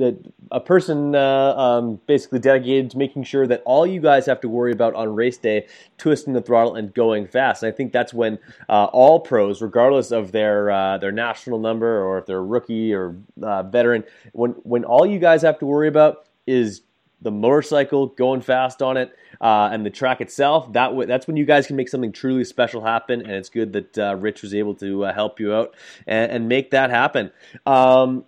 a 0.52 0.60
person 0.60 1.16
uh, 1.16 1.54
um, 1.56 2.00
basically 2.06 2.38
dedicated 2.38 2.92
to 2.92 2.98
making 2.98 3.24
sure 3.24 3.48
that 3.48 3.64
all 3.64 3.84
you 3.84 4.00
guys 4.00 4.26
have 4.26 4.40
to 4.42 4.48
worry 4.48 4.70
about 4.70 4.94
on 4.94 5.12
race 5.12 5.38
day, 5.38 5.66
twisting 5.98 6.34
the 6.34 6.40
throttle 6.40 6.76
and 6.76 6.94
going 6.94 7.26
fast. 7.26 7.64
And 7.64 7.72
I 7.72 7.76
think 7.76 7.92
that's 7.92 8.14
when 8.14 8.38
uh, 8.68 8.84
all 8.92 9.18
pros, 9.18 9.60
regardless 9.60 10.12
of 10.12 10.30
their 10.30 10.70
uh, 10.70 10.98
their 10.98 11.10
national 11.10 11.58
number 11.58 12.00
or 12.00 12.18
if 12.18 12.26
they're 12.26 12.44
rookie 12.44 12.94
or 12.94 13.16
veteran, 13.36 14.04
when 14.34 14.52
when 14.62 14.84
all 14.84 15.04
you 15.04 15.18
guys 15.18 15.42
have 15.42 15.58
to 15.58 15.66
worry 15.66 15.88
about 15.88 16.28
is 16.46 16.82
the 17.22 17.30
motorcycle 17.30 18.08
going 18.08 18.40
fast 18.40 18.82
on 18.82 18.96
it 18.96 19.16
uh, 19.40 19.68
and 19.72 19.84
the 19.84 19.90
track 19.90 20.20
itself 20.20 20.72
that 20.72 20.88
w- 20.88 21.06
that's 21.06 21.26
when 21.26 21.36
you 21.36 21.44
guys 21.44 21.66
can 21.66 21.76
make 21.76 21.88
something 21.88 22.12
truly 22.12 22.44
special 22.44 22.82
happen 22.82 23.20
and 23.20 23.30
it's 23.30 23.48
good 23.48 23.72
that 23.72 23.98
uh, 23.98 24.14
rich 24.16 24.42
was 24.42 24.54
able 24.54 24.74
to 24.74 25.04
uh, 25.04 25.12
help 25.12 25.40
you 25.40 25.52
out 25.52 25.74
and, 26.06 26.30
and 26.30 26.48
make 26.48 26.70
that 26.70 26.90
happen. 26.90 27.30
Um, 27.64 28.24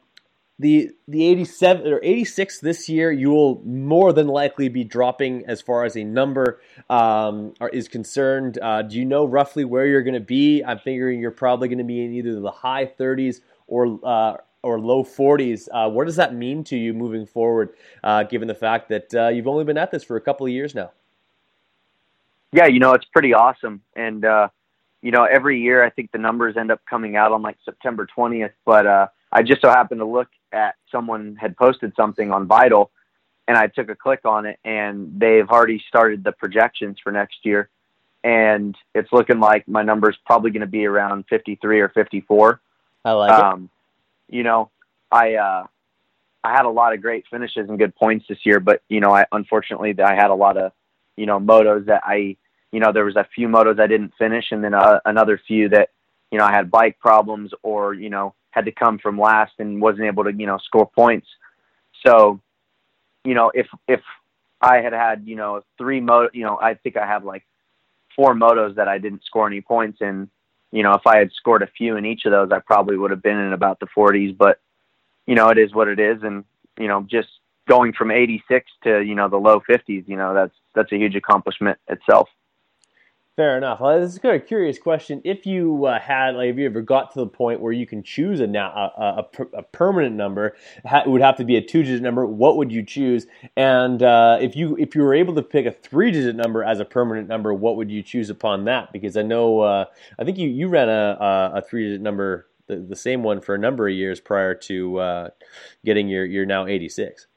the 0.59 0.91
the 1.07 1.25
87 1.25 1.87
or 1.87 2.01
86 2.03 2.61
this 2.61 2.89
year 2.89 3.13
you 3.13 3.31
will 3.31 3.63
more 3.65 4.13
than 4.13 4.27
likely 4.27 4.69
be 4.69 4.83
dropping 4.83 5.47
as 5.47 5.61
far 5.61 5.85
as 5.85 5.97
a 5.97 6.03
number 6.03 6.61
um, 6.91 7.55
is 7.73 7.87
concerned. 7.87 8.59
Uh, 8.61 8.83
do 8.83 8.97
you 8.97 9.05
know 9.05 9.25
roughly 9.25 9.65
where 9.65 9.87
you're 9.87 10.03
going 10.03 10.15
to 10.15 10.21
be? 10.21 10.65
I'm 10.65 10.79
figuring 10.79 11.21
you're 11.21 11.31
probably 11.31 11.69
going 11.69 11.79
to 11.79 11.85
be 11.85 12.05
in 12.05 12.13
either 12.13 12.41
the 12.41 12.51
high 12.51 12.87
30s 12.87 13.41
or 13.69 14.01
uh, 14.03 14.39
or 14.63 14.81
low 14.81 15.05
40s. 15.05 15.69
Uh, 15.73 15.89
what 15.89 16.07
does 16.07 16.17
that 16.17 16.35
mean 16.35 16.65
to 16.65 16.77
you 16.77 16.93
moving 16.93 17.27
forward, 17.27 17.75
uh, 18.03 18.25
given 18.25 18.49
the 18.49 18.55
fact 18.55 18.89
that 18.89 19.15
uh, 19.15 19.29
you've 19.29 19.47
only 19.47 19.65
been 19.65 19.79
at 19.79 19.91
this 19.91 20.05
for 20.05 20.17
a 20.17 20.21
couple 20.21 20.47
of 20.47 20.53
years 20.53 20.75
now? 20.75 20.91
Yeah, 22.53 22.67
you 22.67 22.81
know, 22.81 22.95
it's 22.95 23.05
pretty 23.05 23.35
awesome. 23.35 23.83
And, 23.95 24.25
uh, 24.25 24.49
you 25.03 25.11
know, 25.11 25.25
every 25.25 25.61
year 25.61 25.85
I 25.85 25.91
think 25.91 26.13
the 26.13 26.19
numbers 26.19 26.57
end 26.57 26.71
up 26.71 26.81
coming 26.89 27.17
out 27.17 27.33
on 27.33 27.43
like 27.43 27.57
September 27.65 28.07
20th. 28.17 28.53
But 28.65 28.87
uh, 28.87 29.09
I 29.31 29.43
just 29.43 29.61
so 29.61 29.69
happened 29.69 30.01
to 30.01 30.07
look 30.07 30.29
at 30.53 30.77
someone 30.91 31.37
had 31.37 31.57
posted 31.57 31.93
something 31.95 32.33
on 32.33 32.47
Vital 32.47 32.91
and 33.47 33.57
I 33.57 33.67
took 33.67 33.89
a 33.91 33.95
click 33.95 34.25
on 34.25 34.47
it 34.47 34.59
and 34.65 35.13
they've 35.19 35.49
already 35.49 35.83
started 35.89 36.25
the 36.25 36.33
projections 36.33 36.99
for 37.03 37.13
next 37.13 37.45
year. 37.45 37.69
And 38.25 38.77
it's 38.95 39.13
looking 39.13 39.41
like 39.41 39.69
my 39.69 39.83
number 39.83 40.11
is 40.11 40.17
probably 40.27 40.51
going 40.51 40.61
to 40.61 40.67
be 40.67 40.87
around 40.87 41.25
53 41.29 41.81
or 41.81 41.89
54. 41.91 42.61
I 43.05 43.13
like 43.13 43.31
um, 43.33 43.65
it 43.65 43.71
you 44.29 44.43
know, 44.43 44.71
I 45.11 45.35
uh, 45.35 45.67
I 46.45 46.53
had 46.53 46.65
a 46.65 46.71
lot 46.71 46.95
of 46.95 47.03
great 47.03 47.25
finishes 47.31 47.69
and 47.69 47.79
good 47.79 47.95
points 47.97 48.27
this 48.29 48.45
year, 48.45 48.61
but 48.61 48.83
you 48.89 49.01
know, 49.01 49.13
I 49.13 49.27
unfortunately 49.33 49.95
I 50.01 50.15
had 50.15 50.31
a 50.31 50.35
lot 50.35 50.57
of 50.57 50.73
you 51.17 51.27
know 51.27 51.39
motos 51.41 51.87
that 51.87 52.03
I 52.05 52.37
you 52.73 52.81
know 52.81 52.93
there 52.93 53.05
was 53.05 53.17
a 53.17 53.27
few 53.35 53.49
motos 53.49 53.81
I 53.81 53.87
didn't 53.87 54.15
finish, 54.19 54.47
and 54.51 54.63
then 54.63 54.75
uh, 54.75 55.01
another 55.05 55.41
few 55.47 55.69
that 55.71 55.91
you 56.31 56.39
know 56.39 56.45
I 56.45 56.53
had 56.53 56.71
bike 56.71 56.99
problems 56.99 57.53
or 57.63 57.95
you 57.95 58.11
know 58.11 58.35
had 58.51 58.65
to 58.67 58.73
come 58.73 58.99
from 58.99 59.19
last 59.19 59.53
and 59.59 59.81
wasn't 59.81 60.07
able 60.07 60.25
to 60.25 60.33
you 60.33 60.47
know 60.47 60.59
score 60.59 60.89
points. 60.89 61.27
So, 62.07 62.41
you 63.25 63.35
know, 63.35 63.51
if 63.55 63.67
if 63.87 64.01
I 64.61 64.77
had 64.77 64.93
had 64.93 65.23
you 65.27 65.37
know 65.37 65.63
three 65.77 66.01
moto, 66.01 66.31
you 66.33 66.45
know, 66.45 66.59
I 66.61 66.75
think 66.75 66.97
I 66.97 67.07
have 67.07 67.25
like 67.25 67.45
four 68.15 68.35
motos 68.35 68.77
that 68.77 68.89
I 68.89 68.99
didn't 68.99 69.25
score 69.25 69.47
any 69.47 69.61
points 69.61 69.99
in 70.01 70.29
you 70.73 70.83
know, 70.83 70.93
if 70.95 71.07
I 71.07 71.19
had 71.19 71.33
scored 71.33 71.63
a 71.63 71.67
few 71.67 71.97
in 71.97 72.05
each 72.05 72.25
of 72.25 72.33
those, 72.33 72.51
I 72.53 72.61
probably 72.61 72.97
would 72.97 73.11
have 73.11 73.23
been 73.23 73.39
in 73.39 73.53
about 73.53 73.81
the 73.81 73.87
40s. 73.87 74.37
But 74.37 74.61
you 75.27 75.35
know, 75.35 75.49
it 75.49 75.59
is 75.59 75.75
what 75.75 75.89
it 75.89 75.99
is, 75.99 76.23
and 76.23 76.45
you 76.79 76.89
know, 76.89 77.03
just 77.03 77.29
going 77.69 77.93
from 77.93 78.11
86 78.11 78.71
to 78.85 79.01
you 79.03 79.15
know 79.15 79.29
the 79.29 79.37
low 79.37 79.61
50s, 79.61 80.09
you 80.09 80.17
know, 80.17 80.35
that's 80.35 80.55
that's 80.75 80.93
a 80.93 80.97
huge 80.97 81.15
accomplishment 81.15 81.79
itself. 81.89 82.29
Fair 83.39 83.57
enough. 83.57 83.79
Well, 83.79 84.01
this 84.01 84.15
is 84.15 84.19
kind 84.19 84.35
of 84.35 84.43
a 84.43 84.45
curious 84.45 84.81
question. 84.81 85.23
If 85.23 85.47
you 85.47 85.85
uh, 85.87 86.01
had, 86.01 86.35
like, 86.35 86.49
if 86.49 86.57
you 86.57 86.67
ever 86.67 86.81
got 86.83 87.13
to 87.13 87.21
the 87.21 87.29
point 87.29 87.61
where 87.61 87.73
you 87.73 87.87
can 87.87 88.03
choose 88.03 88.41
a 88.41 88.49
now 88.49 88.73
a, 88.73 89.01
a, 89.01 89.59
a, 89.59 89.63
permanent 89.63 90.17
number, 90.17 90.57
it 90.85 91.09
would 91.09 91.21
have 91.21 91.37
to 91.37 91.45
be 91.45 91.55
a 91.55 91.63
two-digit 91.63 92.03
number. 92.03 92.27
What 92.27 92.57
would 92.57 92.73
you 92.73 92.83
choose? 92.83 93.29
And 93.57 94.03
uh, 94.03 94.39
if 94.41 94.57
you 94.57 94.77
if 94.77 94.97
you 94.97 95.03
were 95.03 95.15
able 95.15 95.37
to 95.37 95.43
pick 95.43 95.67
a 95.67 95.71
three-digit 95.71 96.35
number 96.35 96.65
as 96.65 96.81
a 96.81 96.85
permanent 96.85 97.29
number, 97.29 97.55
what 97.55 97.77
would 97.77 97.93
you 97.93 98.03
choose 98.03 98.29
upon 98.29 98.65
that? 98.65 98.93
Because 98.93 99.17
I 99.17 99.23
know, 99.23 99.61
uh, 99.61 99.85
I 100.19 100.25
think 100.25 100.37
you 100.37 100.49
you 100.49 100.67
ran 100.67 100.89
a 100.89 101.53
a, 101.55 101.63
three-digit 101.63 102.01
number, 102.01 102.49
the, 102.67 102.79
the 102.79 102.97
same 102.97 103.23
one 103.23 103.41
for 103.41 103.55
a 103.55 103.59
number 103.59 103.87
of 103.87 103.95
years 103.95 104.19
prior 104.19 104.53
to 104.53 104.99
uh, 104.99 105.29
getting 105.85 106.09
your 106.09 106.25
your 106.25 106.45
now 106.45 106.67
eighty-six. 106.67 107.29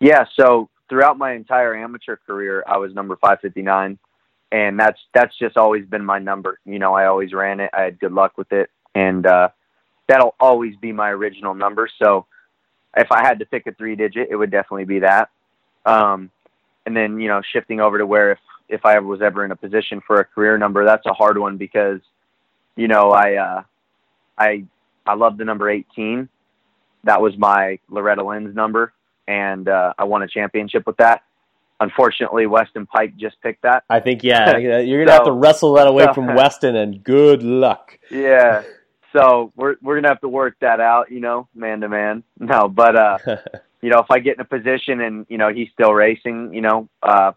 Yeah, 0.00 0.24
so 0.34 0.68
throughout 0.88 1.16
my 1.16 1.34
entire 1.34 1.76
amateur 1.76 2.16
career, 2.16 2.64
I 2.66 2.78
was 2.78 2.92
number 2.92 3.14
559, 3.14 4.00
and 4.52 4.78
that's 4.78 5.00
that's 5.14 5.36
just 5.38 5.56
always 5.56 5.86
been 5.86 6.04
my 6.04 6.18
number. 6.18 6.58
You 6.64 6.78
know, 6.78 6.94
I 6.94 7.06
always 7.06 7.32
ran 7.32 7.60
it. 7.60 7.70
I 7.72 7.82
had 7.82 7.98
good 7.98 8.12
luck 8.12 8.36
with 8.38 8.52
it, 8.52 8.70
and 8.94 9.26
uh, 9.26 9.48
that'll 10.06 10.34
always 10.40 10.76
be 10.76 10.92
my 10.92 11.10
original 11.10 11.54
number. 11.54 11.88
So, 12.02 12.26
if 12.96 13.10
I 13.10 13.26
had 13.26 13.38
to 13.40 13.46
pick 13.46 13.66
a 13.66 13.72
three 13.72 13.96
digit, 13.96 14.28
it 14.30 14.36
would 14.36 14.50
definitely 14.50 14.86
be 14.86 15.00
that. 15.00 15.30
Um, 15.84 16.30
and 16.86 16.96
then 16.96 17.20
you 17.20 17.28
know, 17.28 17.42
shifting 17.52 17.80
over 17.80 17.98
to 17.98 18.06
where 18.06 18.32
if 18.32 18.38
if 18.68 18.84
I 18.84 18.96
ever 18.96 19.06
was 19.06 19.22
ever 19.22 19.44
in 19.44 19.50
a 19.50 19.56
position 19.56 20.00
for 20.06 20.20
a 20.20 20.24
career 20.24 20.58
number, 20.58 20.84
that's 20.84 21.06
a 21.06 21.14
hard 21.14 21.38
one 21.38 21.56
because, 21.56 22.00
you 22.76 22.88
know, 22.88 23.10
I 23.10 23.34
uh, 23.34 23.62
I 24.36 24.64
I 25.06 25.14
love 25.14 25.38
the 25.38 25.44
number 25.44 25.70
18. 25.70 26.28
That 27.04 27.20
was 27.20 27.36
my 27.38 27.78
Loretta 27.88 28.24
Lynn's 28.24 28.54
number 28.54 28.92
and 29.28 29.68
uh, 29.68 29.92
I 29.98 30.04
won 30.04 30.22
a 30.22 30.26
championship 30.28 30.86
with 30.86 30.96
that. 30.96 31.22
Unfortunately, 31.80 32.46
Weston 32.46 32.88
Peick 32.92 33.16
just 33.16 33.40
picked 33.40 33.62
that. 33.62 33.84
I 33.88 34.00
think 34.00 34.24
yeah, 34.24 34.56
you're 34.56 35.04
gonna 35.04 35.12
so, 35.16 35.18
have 35.18 35.24
to 35.26 35.32
wrestle 35.32 35.74
that 35.74 35.86
away 35.86 36.04
so, 36.04 36.14
from 36.14 36.26
Weston, 36.34 36.74
and 36.74 37.02
good 37.04 37.42
luck. 37.44 37.98
Yeah, 38.10 38.62
so 39.12 39.52
we're 39.56 39.76
we're 39.82 39.96
gonna 39.96 40.08
have 40.08 40.20
to 40.20 40.28
work 40.28 40.56
that 40.60 40.80
out, 40.80 41.10
you 41.10 41.20
know, 41.20 41.48
man 41.54 41.80
to 41.80 41.88
man. 41.88 42.24
No, 42.38 42.68
but 42.68 42.96
uh, 42.96 43.18
you 43.80 43.90
know, 43.90 44.00
if 44.00 44.10
I 44.10 44.18
get 44.18 44.34
in 44.34 44.40
a 44.40 44.44
position 44.44 45.00
and 45.00 45.26
you 45.28 45.38
know 45.38 45.52
he's 45.52 45.68
still 45.72 45.92
racing, 45.92 46.52
you 46.52 46.60
know, 46.60 46.88
uh, 47.02 47.32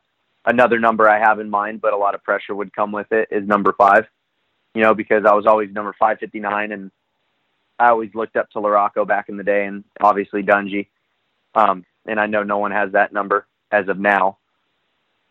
another 0.46 0.80
number 0.80 1.10
I 1.10 1.20
have 1.20 1.40
in 1.40 1.50
mind, 1.50 1.82
but 1.82 1.94
a 1.94 1.98
lot 1.98 2.16
of 2.16 2.24
pressure 2.24 2.56
would 2.56 2.74
come 2.74 2.92
with 2.92 3.12
it 3.12 3.30
is 3.32 3.48
number 3.48 3.74
five. 3.78 4.06
You 4.74 4.82
know, 4.82 4.94
because 4.94 5.26
I 5.26 5.34
was 5.34 5.46
always 5.46 5.72
number 5.72 5.96
five 6.00 6.20
fifty 6.20 6.40
nine, 6.40 6.72
and 6.72 6.92
I 7.78 7.90
always 7.90 8.14
looked 8.16 8.36
up 8.36 8.50
to 8.52 8.60
LaRocco 8.60 9.08
back 9.08 9.30
in 9.30 9.38
the 9.38 9.44
day, 9.44 9.66
and 9.66 9.84
obviously 10.02 10.44
Dungey. 10.44 10.88
Um, 11.54 11.86
and 12.06 12.20
I 12.20 12.26
know 12.26 12.44
no 12.44 12.58
one 12.58 12.72
has 12.72 12.94
that 12.94 13.14
number 13.14 13.46
as 13.72 13.88
of 13.88 14.00
now. 14.00 14.38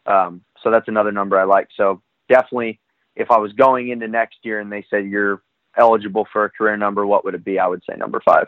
Um, 0.06 0.42
so 0.62 0.70
that's 0.70 0.88
another 0.88 1.12
number 1.12 1.38
I 1.38 1.44
like. 1.44 1.68
So 1.76 2.02
definitely, 2.28 2.80
if 3.16 3.30
I 3.30 3.38
was 3.38 3.52
going 3.52 3.90
into 3.90 4.08
next 4.08 4.38
year 4.42 4.60
and 4.60 4.72
they 4.72 4.84
said 4.90 5.06
you're 5.06 5.42
eligible 5.76 6.26
for 6.32 6.44
a 6.44 6.50
career 6.50 6.76
number, 6.76 7.06
what 7.06 7.24
would 7.24 7.34
it 7.34 7.44
be? 7.44 7.58
I 7.58 7.66
would 7.66 7.82
say 7.88 7.96
number 7.96 8.20
five. 8.24 8.46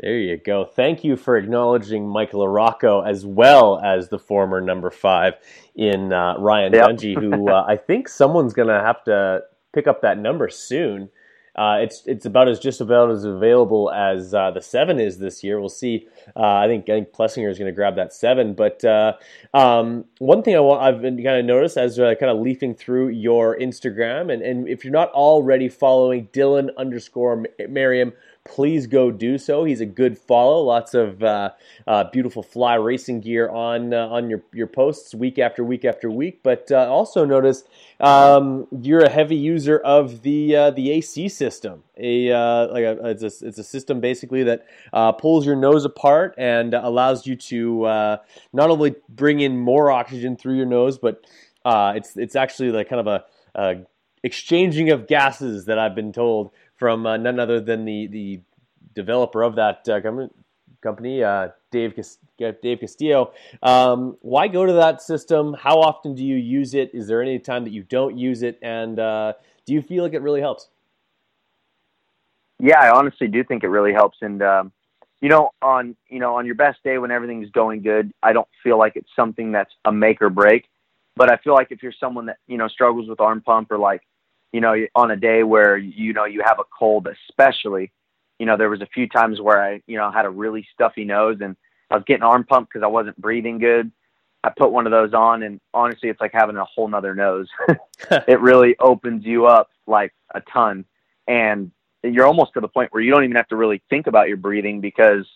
There 0.00 0.18
you 0.18 0.36
go. 0.36 0.66
Thank 0.66 1.04
you 1.04 1.16
for 1.16 1.38
acknowledging 1.38 2.06
Michael 2.06 2.46
LaRocco 2.46 3.06
as 3.06 3.24
well 3.24 3.80
as 3.82 4.10
the 4.10 4.18
former 4.18 4.60
number 4.60 4.90
five 4.90 5.34
in 5.74 6.12
uh, 6.12 6.34
Ryan 6.38 6.74
yep. 6.74 6.84
Dungey, 6.84 7.18
who 7.18 7.48
uh, 7.50 7.64
I 7.66 7.76
think 7.76 8.08
someone's 8.08 8.52
going 8.52 8.68
to 8.68 8.84
have 8.84 9.02
to 9.04 9.40
pick 9.72 9.86
up 9.86 10.02
that 10.02 10.18
number 10.18 10.50
soon. 10.50 11.08
Uh, 11.56 11.78
it's 11.80 12.02
it's 12.06 12.26
about 12.26 12.48
as 12.48 12.58
just 12.58 12.80
about 12.80 13.10
as 13.10 13.24
available 13.24 13.90
as 13.90 14.34
uh, 14.34 14.50
the 14.50 14.60
seven 14.60 15.00
is 15.00 15.18
this 15.18 15.42
year. 15.42 15.58
We'll 15.58 15.68
see. 15.68 16.06
Uh, 16.36 16.40
I 16.42 16.66
think 16.66 16.88
I 16.88 16.92
think 16.92 17.12
Plessinger 17.12 17.50
is 17.50 17.58
going 17.58 17.70
to 17.70 17.74
grab 17.74 17.96
that 17.96 18.12
seven. 18.12 18.54
But 18.54 18.84
uh, 18.84 19.14
um, 19.54 20.04
one 20.18 20.42
thing 20.42 20.54
I 20.54 20.60
want 20.60 20.82
I've 20.82 21.00
been 21.00 21.16
kind 21.16 21.38
of 21.38 21.44
noticed 21.44 21.76
as 21.76 21.98
uh, 21.98 22.14
kind 22.20 22.30
of 22.30 22.40
leafing 22.40 22.74
through 22.74 23.08
your 23.08 23.58
Instagram, 23.58 24.32
and, 24.32 24.42
and 24.42 24.68
if 24.68 24.84
you're 24.84 24.92
not 24.92 25.10
already 25.12 25.68
following 25.68 26.28
Dylan 26.28 26.70
underscore 26.76 27.46
Merriam 27.68 28.12
please 28.48 28.86
go 28.86 29.10
do 29.10 29.38
so. 29.38 29.64
He's 29.64 29.80
a 29.80 29.86
good 29.86 30.18
follow. 30.18 30.62
Lots 30.62 30.94
of 30.94 31.22
uh, 31.22 31.50
uh, 31.86 32.04
beautiful 32.10 32.42
fly 32.42 32.74
racing 32.74 33.20
gear 33.20 33.48
on 33.48 33.92
uh, 33.92 34.08
on 34.08 34.30
your 34.30 34.42
your 34.52 34.66
posts 34.66 35.14
week 35.14 35.38
after 35.38 35.64
week 35.64 35.84
after 35.84 36.10
week. 36.10 36.40
But 36.42 36.70
uh, 36.70 36.88
also 36.90 37.24
notice 37.24 37.64
um, 38.00 38.66
you're 38.80 39.04
a 39.04 39.10
heavy 39.10 39.36
user 39.36 39.78
of 39.78 40.22
the 40.22 40.56
uh, 40.56 40.70
the 40.70 40.90
AC 40.92 41.28
system. 41.28 41.82
A 41.98 42.30
uh, 42.32 42.68
like 42.68 42.84
a 42.84 43.08
it's 43.10 43.22
a 43.22 43.46
it's 43.46 43.58
a 43.58 43.64
system 43.64 44.00
basically 44.00 44.44
that 44.44 44.66
pulls 45.18 45.44
your 45.46 45.56
nose 45.56 45.84
apart 45.84 46.34
and 46.38 46.74
allows 46.74 47.26
you 47.26 47.36
to 47.36 47.82
not 48.52 48.70
only 48.70 48.94
bring 49.08 49.40
in 49.40 49.58
more 49.58 49.90
oxygen 49.90 50.36
through 50.36 50.56
your 50.56 50.66
nose, 50.66 50.98
but 50.98 51.24
it's 51.66 52.16
it's 52.16 52.36
actually 52.36 52.70
like 52.70 52.88
kind 52.88 53.00
of 53.00 53.06
a, 53.06 53.24
a 53.54 53.76
exchanging 54.26 54.90
of 54.90 55.06
gases 55.06 55.66
that 55.66 55.78
I've 55.78 55.94
been 55.94 56.12
told 56.12 56.50
from 56.76 57.06
uh, 57.06 57.16
none 57.16 57.38
other 57.40 57.60
than 57.60 57.84
the 57.84 58.06
the 58.06 58.40
developer 58.94 59.42
of 59.42 59.56
that 59.56 59.88
uh, 59.88 60.00
company, 60.80 61.22
uh, 61.22 61.48
Dave 61.70 61.94
Dave 62.38 62.80
Castillo. 62.80 63.32
Um, 63.62 64.16
why 64.20 64.48
go 64.48 64.66
to 64.66 64.72
that 64.74 65.02
system? 65.02 65.54
How 65.54 65.80
often 65.80 66.14
do 66.14 66.24
you 66.24 66.36
use 66.36 66.74
it? 66.74 66.90
Is 66.94 67.06
there 67.06 67.22
any 67.22 67.38
time 67.38 67.64
that 67.64 67.72
you 67.72 67.82
don't 67.82 68.16
use 68.16 68.42
it? 68.42 68.58
And 68.62 68.96
do 68.96 69.74
you 69.74 69.82
feel 69.82 70.04
like 70.04 70.14
it 70.14 70.22
really 70.22 70.40
helps? 70.40 70.68
Yeah, 72.58 72.80
I 72.80 72.90
honestly 72.90 73.28
do 73.28 73.44
think 73.44 73.64
it 73.64 73.68
really 73.68 73.92
helps. 73.92 74.18
And 74.22 74.42
um, 74.42 74.72
you 75.20 75.28
know, 75.28 75.50
on 75.60 75.96
you 76.08 76.18
know 76.18 76.36
on 76.36 76.46
your 76.46 76.54
best 76.54 76.82
day 76.82 76.98
when 76.98 77.10
everything's 77.10 77.50
going 77.50 77.82
good, 77.82 78.12
I 78.22 78.32
don't 78.32 78.48
feel 78.62 78.78
like 78.78 78.96
it's 78.96 79.10
something 79.14 79.52
that's 79.52 79.72
a 79.84 79.92
make 79.92 80.22
or 80.22 80.30
break. 80.30 80.66
But 81.16 81.32
I 81.32 81.36
feel 81.38 81.54
like 81.54 81.68
if 81.70 81.82
you're 81.82 81.94
someone 81.98 82.26
that 82.26 82.38
you 82.46 82.56
know 82.56 82.68
struggles 82.68 83.08
with 83.08 83.20
arm 83.20 83.40
pump 83.40 83.70
or 83.70 83.78
like 83.78 84.02
you 84.52 84.60
know, 84.60 84.74
on 84.94 85.10
a 85.10 85.16
day 85.16 85.42
where, 85.42 85.76
you 85.76 86.12
know, 86.12 86.24
you 86.24 86.42
have 86.44 86.58
a 86.58 86.64
cold, 86.76 87.08
especially, 87.28 87.92
you 88.38 88.46
know, 88.46 88.56
there 88.56 88.70
was 88.70 88.80
a 88.80 88.86
few 88.86 89.08
times 89.08 89.40
where 89.40 89.62
I, 89.62 89.82
you 89.86 89.96
know, 89.96 90.10
had 90.10 90.26
a 90.26 90.30
really 90.30 90.66
stuffy 90.72 91.04
nose 91.04 91.38
and 91.40 91.56
I 91.90 91.96
was 91.96 92.04
getting 92.06 92.22
arm 92.22 92.44
pumped 92.44 92.72
because 92.72 92.84
I 92.84 92.88
wasn't 92.88 93.20
breathing 93.20 93.58
good. 93.58 93.90
I 94.44 94.50
put 94.56 94.72
one 94.72 94.86
of 94.86 94.92
those 94.92 95.12
on 95.14 95.42
and 95.42 95.60
honestly, 95.74 96.08
it's 96.08 96.20
like 96.20 96.32
having 96.32 96.56
a 96.56 96.64
whole 96.64 96.88
nother 96.88 97.14
nose. 97.14 97.48
it 98.28 98.40
really 98.40 98.76
opens 98.78 99.24
you 99.24 99.46
up 99.46 99.70
like 99.86 100.12
a 100.34 100.40
ton. 100.52 100.84
And 101.26 101.70
you're 102.02 102.26
almost 102.26 102.54
to 102.54 102.60
the 102.60 102.68
point 102.68 102.92
where 102.92 103.02
you 103.02 103.10
don't 103.10 103.24
even 103.24 103.36
have 103.36 103.48
to 103.48 103.56
really 103.56 103.82
think 103.90 104.06
about 104.06 104.28
your 104.28 104.36
breathing 104.36 104.80
because, 104.80 105.26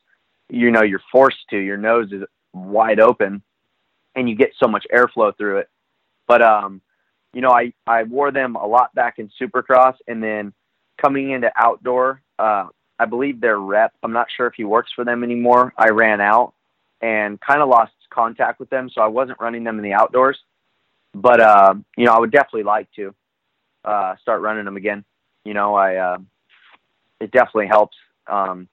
you 0.48 0.70
know, 0.70 0.82
you're 0.82 1.02
forced 1.10 1.48
to, 1.50 1.58
your 1.58 1.76
nose 1.76 2.12
is 2.12 2.22
wide 2.52 3.00
open 3.00 3.42
and 4.14 4.28
you 4.28 4.36
get 4.36 4.52
so 4.58 4.68
much 4.68 4.86
airflow 4.94 5.36
through 5.36 5.58
it. 5.58 5.68
But, 6.28 6.42
um, 6.42 6.80
you 7.32 7.40
know, 7.40 7.50
I, 7.50 7.72
I 7.86 8.02
wore 8.04 8.30
them 8.30 8.56
a 8.56 8.66
lot 8.66 8.94
back 8.94 9.18
in 9.18 9.30
Supercross, 9.40 9.94
and 10.08 10.22
then 10.22 10.52
coming 11.00 11.30
into 11.30 11.50
outdoor, 11.56 12.22
uh, 12.38 12.66
I 12.98 13.06
believe 13.06 13.40
their 13.40 13.58
rep. 13.58 13.92
I'm 14.02 14.12
not 14.12 14.28
sure 14.36 14.46
if 14.46 14.54
he 14.56 14.64
works 14.64 14.90
for 14.94 15.04
them 15.04 15.24
anymore. 15.24 15.72
I 15.76 15.88
ran 15.88 16.20
out 16.20 16.52
and 17.00 17.40
kind 17.40 17.62
of 17.62 17.68
lost 17.68 17.92
contact 18.10 18.60
with 18.60 18.68
them, 18.70 18.90
so 18.92 19.00
I 19.00 19.06
wasn't 19.06 19.40
running 19.40 19.64
them 19.64 19.78
in 19.78 19.84
the 19.84 19.94
outdoors. 19.94 20.38
But 21.14 21.40
uh, 21.40 21.74
you 21.96 22.04
know, 22.04 22.12
I 22.12 22.18
would 22.18 22.30
definitely 22.30 22.64
like 22.64 22.88
to 22.96 23.14
uh, 23.84 24.16
start 24.20 24.42
running 24.42 24.64
them 24.64 24.76
again. 24.76 25.04
You 25.44 25.54
know, 25.54 25.74
I 25.74 25.96
uh, 25.96 26.18
it 27.20 27.30
definitely 27.30 27.68
helps. 27.68 27.96
Um, 28.26 28.68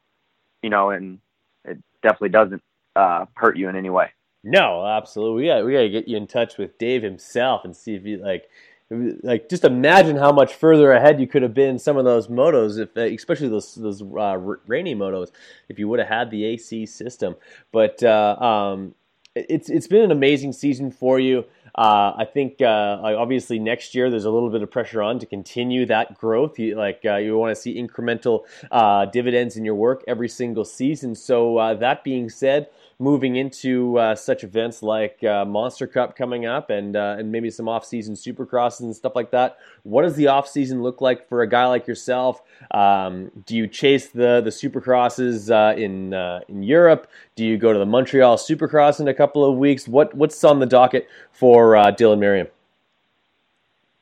you 0.62 0.70
know, 0.70 0.90
and 0.90 1.20
it 1.66 1.78
definitely 2.04 2.30
doesn't 2.30 2.62
uh, 2.96 3.26
hurt 3.34 3.58
you 3.58 3.70
in 3.70 3.76
any 3.76 3.90
way. 3.90 4.12
No, 4.50 4.86
absolutely. 4.86 5.44
We 5.44 5.48
got 5.48 5.66
we 5.66 5.74
got 5.74 5.82
to 5.82 5.90
get 5.90 6.08
you 6.08 6.16
in 6.16 6.26
touch 6.26 6.58
with 6.58 6.78
Dave 6.78 7.04
himself 7.04 7.66
and 7.66 7.76
see 7.76 7.96
if 7.96 8.06
you 8.06 8.18
like 8.18 8.50
like 8.90 9.50
just 9.50 9.66
imagine 9.66 10.16
how 10.16 10.32
much 10.32 10.54
further 10.56 10.94
ahead 10.94 11.20
you 11.20 11.28
could 11.28 11.42
have 11.42 11.54
been 11.54 11.78
some 11.78 11.98
of 11.98 12.06
those 12.06 12.30
motos 12.30 12.80
if 12.80 12.96
especially 12.96 13.50
those 13.50 13.76
those 13.76 14.02
uh, 14.02 14.38
rainy 14.66 14.96
motos 14.96 15.32
if 15.68 15.78
you 15.78 15.90
would 15.90 16.00
have 16.00 16.08
had 16.08 16.32
the 16.32 16.46
AC 16.46 16.86
system 16.86 17.36
but 17.74 18.02
uh, 18.04 18.38
um, 18.40 18.96
it's 19.36 19.70
it's 19.70 19.88
been 19.88 20.04
an 20.04 20.12
amazing 20.12 20.54
season 20.54 20.90
for 20.92 21.20
you 21.20 21.44
uh, 21.76 22.14
I 22.18 22.26
think 22.26 22.62
uh, 22.62 23.00
obviously 23.04 23.60
next 23.60 23.94
year 23.94 24.10
there's 24.10 24.26
a 24.26 24.32
little 24.32 24.50
bit 24.50 24.62
of 24.62 24.72
pressure 24.72 25.02
on 25.02 25.20
to 25.20 25.26
continue 25.26 25.86
that 25.88 26.18
growth. 26.18 26.58
You, 26.60 26.76
like 26.76 27.02
uh, 27.06 27.18
you 27.18 27.38
want 27.38 27.56
to 27.56 27.62
see 27.62 27.76
incremental 27.82 28.46
uh, 28.72 29.06
dividends 29.06 29.58
in 29.58 29.66
your 29.66 29.76
work 29.76 30.04
every 30.08 30.30
single 30.30 30.66
season. 30.66 31.16
So 31.16 31.58
uh, 31.58 31.74
that 31.76 32.04
being 32.04 32.30
said, 32.30 32.70
moving 33.00 33.36
into 33.36 33.96
uh, 34.00 34.16
such 34.16 34.44
events 34.44 34.82
like 34.82 35.22
Monster 35.22 35.86
Cup 35.86 36.16
coming 36.16 36.48
up 36.48 36.72
and 36.72 36.96
and 36.96 37.32
maybe 37.32 37.52
some 37.52 37.70
off-season 37.70 38.16
Supercrosses 38.16 38.80
and 38.80 38.96
stuff 38.96 39.16
like 39.16 39.30
that. 39.32 39.58
What 39.84 40.02
does 40.02 40.16
the 40.16 40.28
off-season 40.28 40.82
look 40.82 41.00
like 41.00 41.30
for 41.30 41.44
a 41.44 41.48
guy 41.48 41.68
like 41.68 41.86
yourself? 41.86 42.42
Um, 42.72 43.32
do 43.46 43.56
you 43.56 43.68
chase 43.68 44.08
the 44.08 44.42
the 44.42 44.50
Supercrosses 44.50 45.50
in 45.78 46.14
in 46.48 46.64
Europe? 46.64 47.08
Do 47.36 47.46
you 47.46 47.56
go 47.58 47.72
to 47.72 47.78
the 47.78 47.86
Montreal 47.86 48.36
Supercross 48.38 49.00
in 49.00 49.08
a 49.08 49.14
couple 49.14 49.46
of 49.46 49.58
weeks? 49.58 49.88
What 49.88 50.16
what's 50.16 50.44
on 50.44 50.60
the 50.60 50.66
docket 50.66 51.08
for 51.32 51.57
uh, 51.76 51.92
Dylan 51.92 52.20
Merriam? 52.20 52.48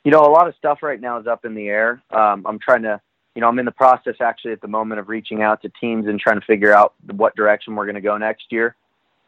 You 0.03 0.11
know, 0.11 0.21
a 0.21 0.29
lot 0.29 0.47
of 0.47 0.55
stuff 0.55 0.79
right 0.83 0.99
now 0.99 1.19
is 1.19 1.27
up 1.27 1.45
in 1.45 1.55
the 1.55 1.67
air. 1.67 2.01
Um, 2.11 2.45
I'm 2.45 2.59
trying 2.59 2.83
to 2.83 3.01
you 3.33 3.41
know, 3.41 3.49
I'm 3.49 3.59
in 3.59 3.65
the 3.65 3.71
process 3.71 4.15
actually 4.21 4.53
at 4.53 4.61
the 4.61 4.69
moment 4.69 5.01
of 5.01 5.09
reaching 5.09 5.41
out 5.41 5.61
to 5.63 5.71
teams 5.81 6.07
and 6.07 6.17
trying 6.17 6.39
to 6.39 6.45
figure 6.45 6.73
out 6.73 6.93
what 7.17 7.35
direction 7.35 7.75
we're 7.75 7.83
going 7.83 7.95
to 7.95 8.01
go 8.01 8.17
next 8.17 8.45
year 8.49 8.77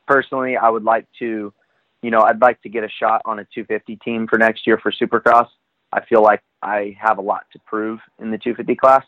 personally, 0.07 0.57
I 0.57 0.69
would 0.69 0.83
like 0.83 1.05
to, 1.19 1.53
you 2.01 2.11
know, 2.11 2.21
I'd 2.21 2.41
like 2.41 2.61
to 2.63 2.69
get 2.69 2.83
a 2.83 2.89
shot 2.89 3.21
on 3.25 3.39
a 3.39 3.45
250 3.53 3.97
team 3.97 4.25
for 4.27 4.39
next 4.39 4.65
year 4.65 4.79
for 4.81 4.91
Supercross. 4.91 5.47
I 5.91 6.03
feel 6.05 6.23
like 6.23 6.41
I 6.63 6.97
have 6.99 7.17
a 7.19 7.21
lot 7.21 7.45
to 7.53 7.59
prove 7.59 7.99
in 8.19 8.31
the 8.31 8.37
250 8.37 8.75
class. 8.75 9.05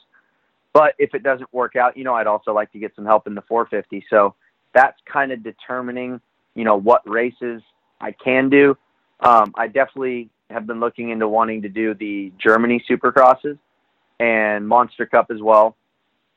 But 0.74 0.94
if 1.00 1.16
it 1.16 1.24
doesn't 1.24 1.52
work 1.52 1.76
out, 1.76 1.98
you 1.98 2.04
know, 2.04 2.14
I'd 2.14 2.28
also 2.28 2.54
like 2.54 2.72
to 2.74 2.80
get 2.80 2.94
some 2.96 3.06
help 3.06 3.26
in 3.26 3.34
the 3.34 3.42
450. 3.42 4.06
So 4.10 4.36
that's 4.74 4.98
kind 5.12 5.32
of 5.32 5.44
determining, 5.44 6.22
you 6.54 6.64
know, 6.64 6.76
what 6.76 7.02
races 7.10 7.64
I 8.00 8.12
can 8.12 8.50
do. 8.50 8.78
Um, 9.20 9.54
I 9.56 9.68
definitely 9.68 10.30
have 10.50 10.66
been 10.66 10.80
looking 10.80 11.10
into 11.10 11.28
wanting 11.28 11.62
to 11.64 11.70
do 11.70 11.94
the 11.94 12.32
Germany 12.38 12.84
Supercrosses 12.90 13.58
and 14.20 14.68
Monster 14.68 15.06
Cup 15.06 15.32
as 15.32 15.42
well. 15.42 15.76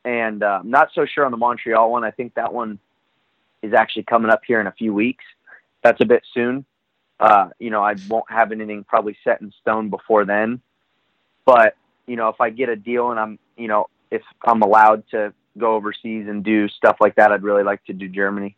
And 0.04 0.42
uh, 0.42 0.58
I'm 0.60 0.70
not 0.70 0.90
so 0.94 1.06
sure 1.06 1.24
on 1.24 1.30
the 1.30 1.36
Montreal 1.36 1.90
one. 1.90 2.04
I 2.04 2.10
think 2.10 2.34
that 2.34 2.52
one 2.52 2.78
is 3.62 3.72
actually 3.72 4.02
coming 4.04 4.30
up 4.30 4.42
here 4.46 4.60
in 4.60 4.66
a 4.66 4.72
few 4.72 4.92
weeks. 4.92 5.24
That's 5.82 6.00
a 6.00 6.04
bit 6.04 6.22
soon. 6.34 6.64
Uh, 7.20 7.50
you 7.60 7.70
know, 7.70 7.82
I 7.82 7.94
won't 8.08 8.28
have 8.28 8.50
anything 8.50 8.84
probably 8.84 9.16
set 9.22 9.40
in 9.40 9.52
stone 9.60 9.90
before 9.90 10.24
then. 10.24 10.60
But, 11.44 11.76
you 12.06 12.16
know, 12.16 12.28
if 12.28 12.40
I 12.40 12.50
get 12.50 12.68
a 12.68 12.76
deal 12.76 13.10
and 13.10 13.20
I'm, 13.20 13.38
you 13.56 13.68
know, 13.68 13.86
if 14.10 14.22
I'm 14.44 14.62
allowed 14.62 15.04
to 15.10 15.32
go 15.56 15.74
overseas 15.74 16.26
and 16.28 16.42
do 16.42 16.68
stuff 16.68 16.96
like 17.00 17.14
that, 17.16 17.30
I'd 17.30 17.42
really 17.42 17.62
like 17.62 17.84
to 17.84 17.92
do 17.92 18.08
Germany. 18.08 18.56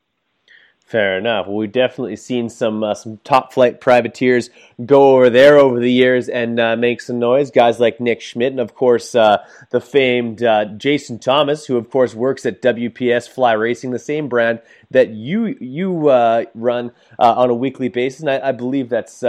Fair 0.84 1.16
enough. 1.16 1.46
Well, 1.46 1.56
we've 1.56 1.72
definitely 1.72 2.16
seen 2.16 2.50
some 2.50 2.84
uh, 2.84 2.94
some 2.94 3.16
top 3.24 3.54
flight 3.54 3.80
privateers 3.80 4.50
go 4.84 5.16
over 5.16 5.30
there 5.30 5.56
over 5.56 5.80
the 5.80 5.90
years 5.90 6.28
and 6.28 6.60
uh, 6.60 6.76
make 6.76 7.00
some 7.00 7.18
noise. 7.18 7.50
Guys 7.50 7.80
like 7.80 8.00
Nick 8.00 8.20
Schmidt 8.20 8.52
and 8.52 8.60
of 8.60 8.74
course 8.74 9.14
uh, 9.14 9.38
the 9.70 9.80
famed 9.80 10.42
uh, 10.42 10.66
Jason 10.66 11.18
Thomas, 11.18 11.64
who 11.64 11.78
of 11.78 11.88
course 11.88 12.14
works 12.14 12.44
at 12.44 12.60
WPS 12.60 13.30
Fly 13.30 13.52
Racing, 13.52 13.92
the 13.92 13.98
same 13.98 14.28
brand 14.28 14.60
that 14.90 15.08
you 15.08 15.56
you 15.58 16.08
uh, 16.08 16.44
run 16.54 16.92
uh, 17.18 17.32
on 17.34 17.48
a 17.48 17.54
weekly 17.54 17.88
basis. 17.88 18.20
And 18.20 18.28
I, 18.28 18.48
I 18.48 18.52
believe 18.52 18.90
that's 18.90 19.20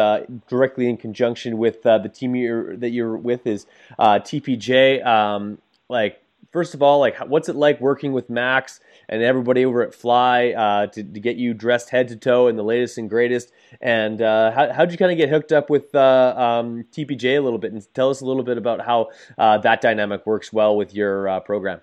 directly 0.50 0.90
in 0.90 0.98
conjunction 0.98 1.58
with 1.58 1.84
the 1.84 2.12
team 2.14 2.36
you're, 2.36 2.76
that 2.76 2.90
you're 2.90 3.16
with 3.16 3.48
is 3.48 3.66
TPJ. 3.98 5.06
Um, 5.06 5.60
like 5.88 6.22
first 6.56 6.74
of 6.74 6.82
all, 6.82 7.00
like 7.00 7.18
what's 7.18 7.50
it 7.50 7.56
like 7.56 7.82
working 7.82 8.14
with 8.14 8.30
Max? 8.30 8.80
and 9.10 9.22
everybody 9.22 9.66
over 9.66 9.82
at 9.82 9.94
Fly 9.94 10.50
uh, 10.50 10.88
to, 10.88 11.04
to, 11.04 11.20
get 11.20 11.38
you 11.38 11.54
dressed 11.54 11.90
head 11.90 12.08
to 12.10 12.16
toe 12.16 12.48
in 12.48 12.56
the 12.56 12.64
latest 12.64 12.98
and 12.98 13.10
greatest. 13.10 13.52
And 13.82 14.22
uh, 14.22 14.52
how 14.52 14.74
how'd 14.74 14.92
you 14.92 14.98
kind 14.98 15.12
of 15.12 15.18
get 15.18 15.30
hooked 15.30 15.52
up 15.52 15.70
with 15.70 15.94
uh, 15.94 16.34
um, 16.36 16.86
TPJ 16.92 17.38
a 17.38 17.42
little 17.42 17.60
bit? 17.60 17.74
And 17.74 17.86
tell 17.94 18.10
us 18.10 18.22
a 18.22 18.26
little 18.26 18.44
bit 18.44 18.58
about 18.58 18.82
how 18.82 19.10
uh, 19.38 19.58
that 19.60 19.82
dynamic 19.82 20.26
works 20.26 20.52
well 20.52 20.76
with 20.76 20.94
your 20.94 21.30
uh, 21.30 21.40
program. 21.42 21.82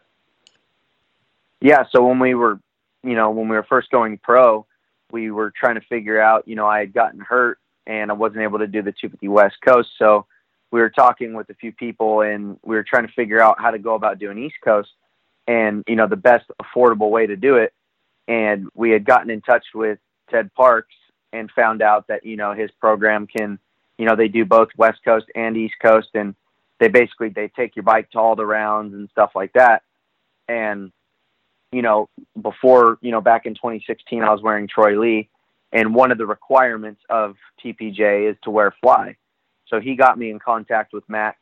Yeah, 1.61 1.85
so 1.91 2.05
when 2.05 2.19
we 2.19 2.35
were, 2.35 2.59
you 3.05 3.15
know, 3.15 3.31
when 3.31 3.49
we 3.49 3.55
were 3.55 3.63
first 3.63 3.91
going 3.91 4.19
pro, 4.19 4.67
we 5.13 5.31
were 5.31 5.53
trying 5.57 5.77
to 5.77 5.81
figure 5.83 6.21
out, 6.21 6.49
you 6.49 6.57
know, 6.57 6.67
I 6.67 6.81
had 6.81 6.93
gotten 6.93 7.21
hurt 7.21 7.59
and 7.87 8.11
I 8.11 8.15
wasn't 8.15 8.43
able 8.43 8.59
to 8.59 8.67
do 8.67 8.83
the 8.83 8.91
250 8.93 9.29
West 9.29 9.57
Coast, 9.65 9.91
so 9.99 10.27
we 10.73 10.81
were 10.81 10.91
talking 10.91 11.35
with 11.35 11.49
a 11.51 11.55
few 11.55 11.71
people 11.71 12.23
and 12.23 12.59
we 12.65 12.75
were 12.75 12.83
trying 12.83 13.07
to 13.07 13.13
figure 13.13 13.41
out 13.41 13.61
how 13.61 13.71
to 13.71 13.79
go 13.79 13.95
about 13.95 14.19
doing 14.19 14.39
East 14.39 14.57
Coast 14.65 14.91
and 15.47 15.85
you 15.87 15.97
know 15.97 16.07
the 16.09 16.17
best 16.17 16.51
affordable 16.61 17.11
way 17.11 17.27
to 17.27 17.37
do 17.37 17.57
it. 17.57 17.73
And 18.27 18.69
we 18.75 18.91
had 18.91 19.05
gotten 19.05 19.31
in 19.31 19.43
touch 19.43 19.67
with 19.75 19.99
Ted 20.31 20.53
Parks 20.55 20.95
and 21.33 21.51
found 21.51 21.83
out 21.83 22.09
that 22.09 22.25
you 22.25 22.37
know 22.37 22.55
his 22.55 22.71
program 22.81 23.27
can, 23.27 23.59
you 23.99 24.07
know, 24.07 24.17
they 24.17 24.29
do 24.29 24.45
both 24.45 24.69
West 24.77 25.01
Coast 25.05 25.27
and 25.35 25.57
East 25.57 25.75
Coast, 25.83 26.09
and 26.15 26.35
they 26.81 26.89
basically 26.89 27.29
they 27.29 27.49
take 27.49 27.77
your 27.77 27.83
bike 27.83 28.11
to 28.11 28.19
all 28.19 28.35
the 28.35 28.47
rounds 28.47 28.95
and 28.95 29.09
stuff 29.11 29.33
like 29.35 29.53
that. 29.53 29.83
And 30.49 30.91
you 31.71 31.83
know, 31.83 32.09
before 32.41 32.99
you 33.03 33.11
know, 33.11 33.21
back 33.21 33.45
in 33.45 33.55
2016, 33.55 34.23
I 34.23 34.31
was 34.31 34.41
wearing 34.41 34.69
Troy 34.69 34.99
Lee, 34.99 35.29
and 35.71 35.95
one 35.95 36.13
of 36.13 36.19
the 36.19 36.27
requirements 36.27 37.03
of 37.11 37.37
TPJ 37.63 38.31
is 38.31 38.37
to 38.45 38.51
wear 38.51 38.75
fly. 38.81 39.17
So 39.73 39.81
he 39.81 39.95
got 39.97 40.19
me 40.19 40.31
in 40.31 40.39
contact 40.39 40.93
with 40.93 41.09
Max 41.09 41.39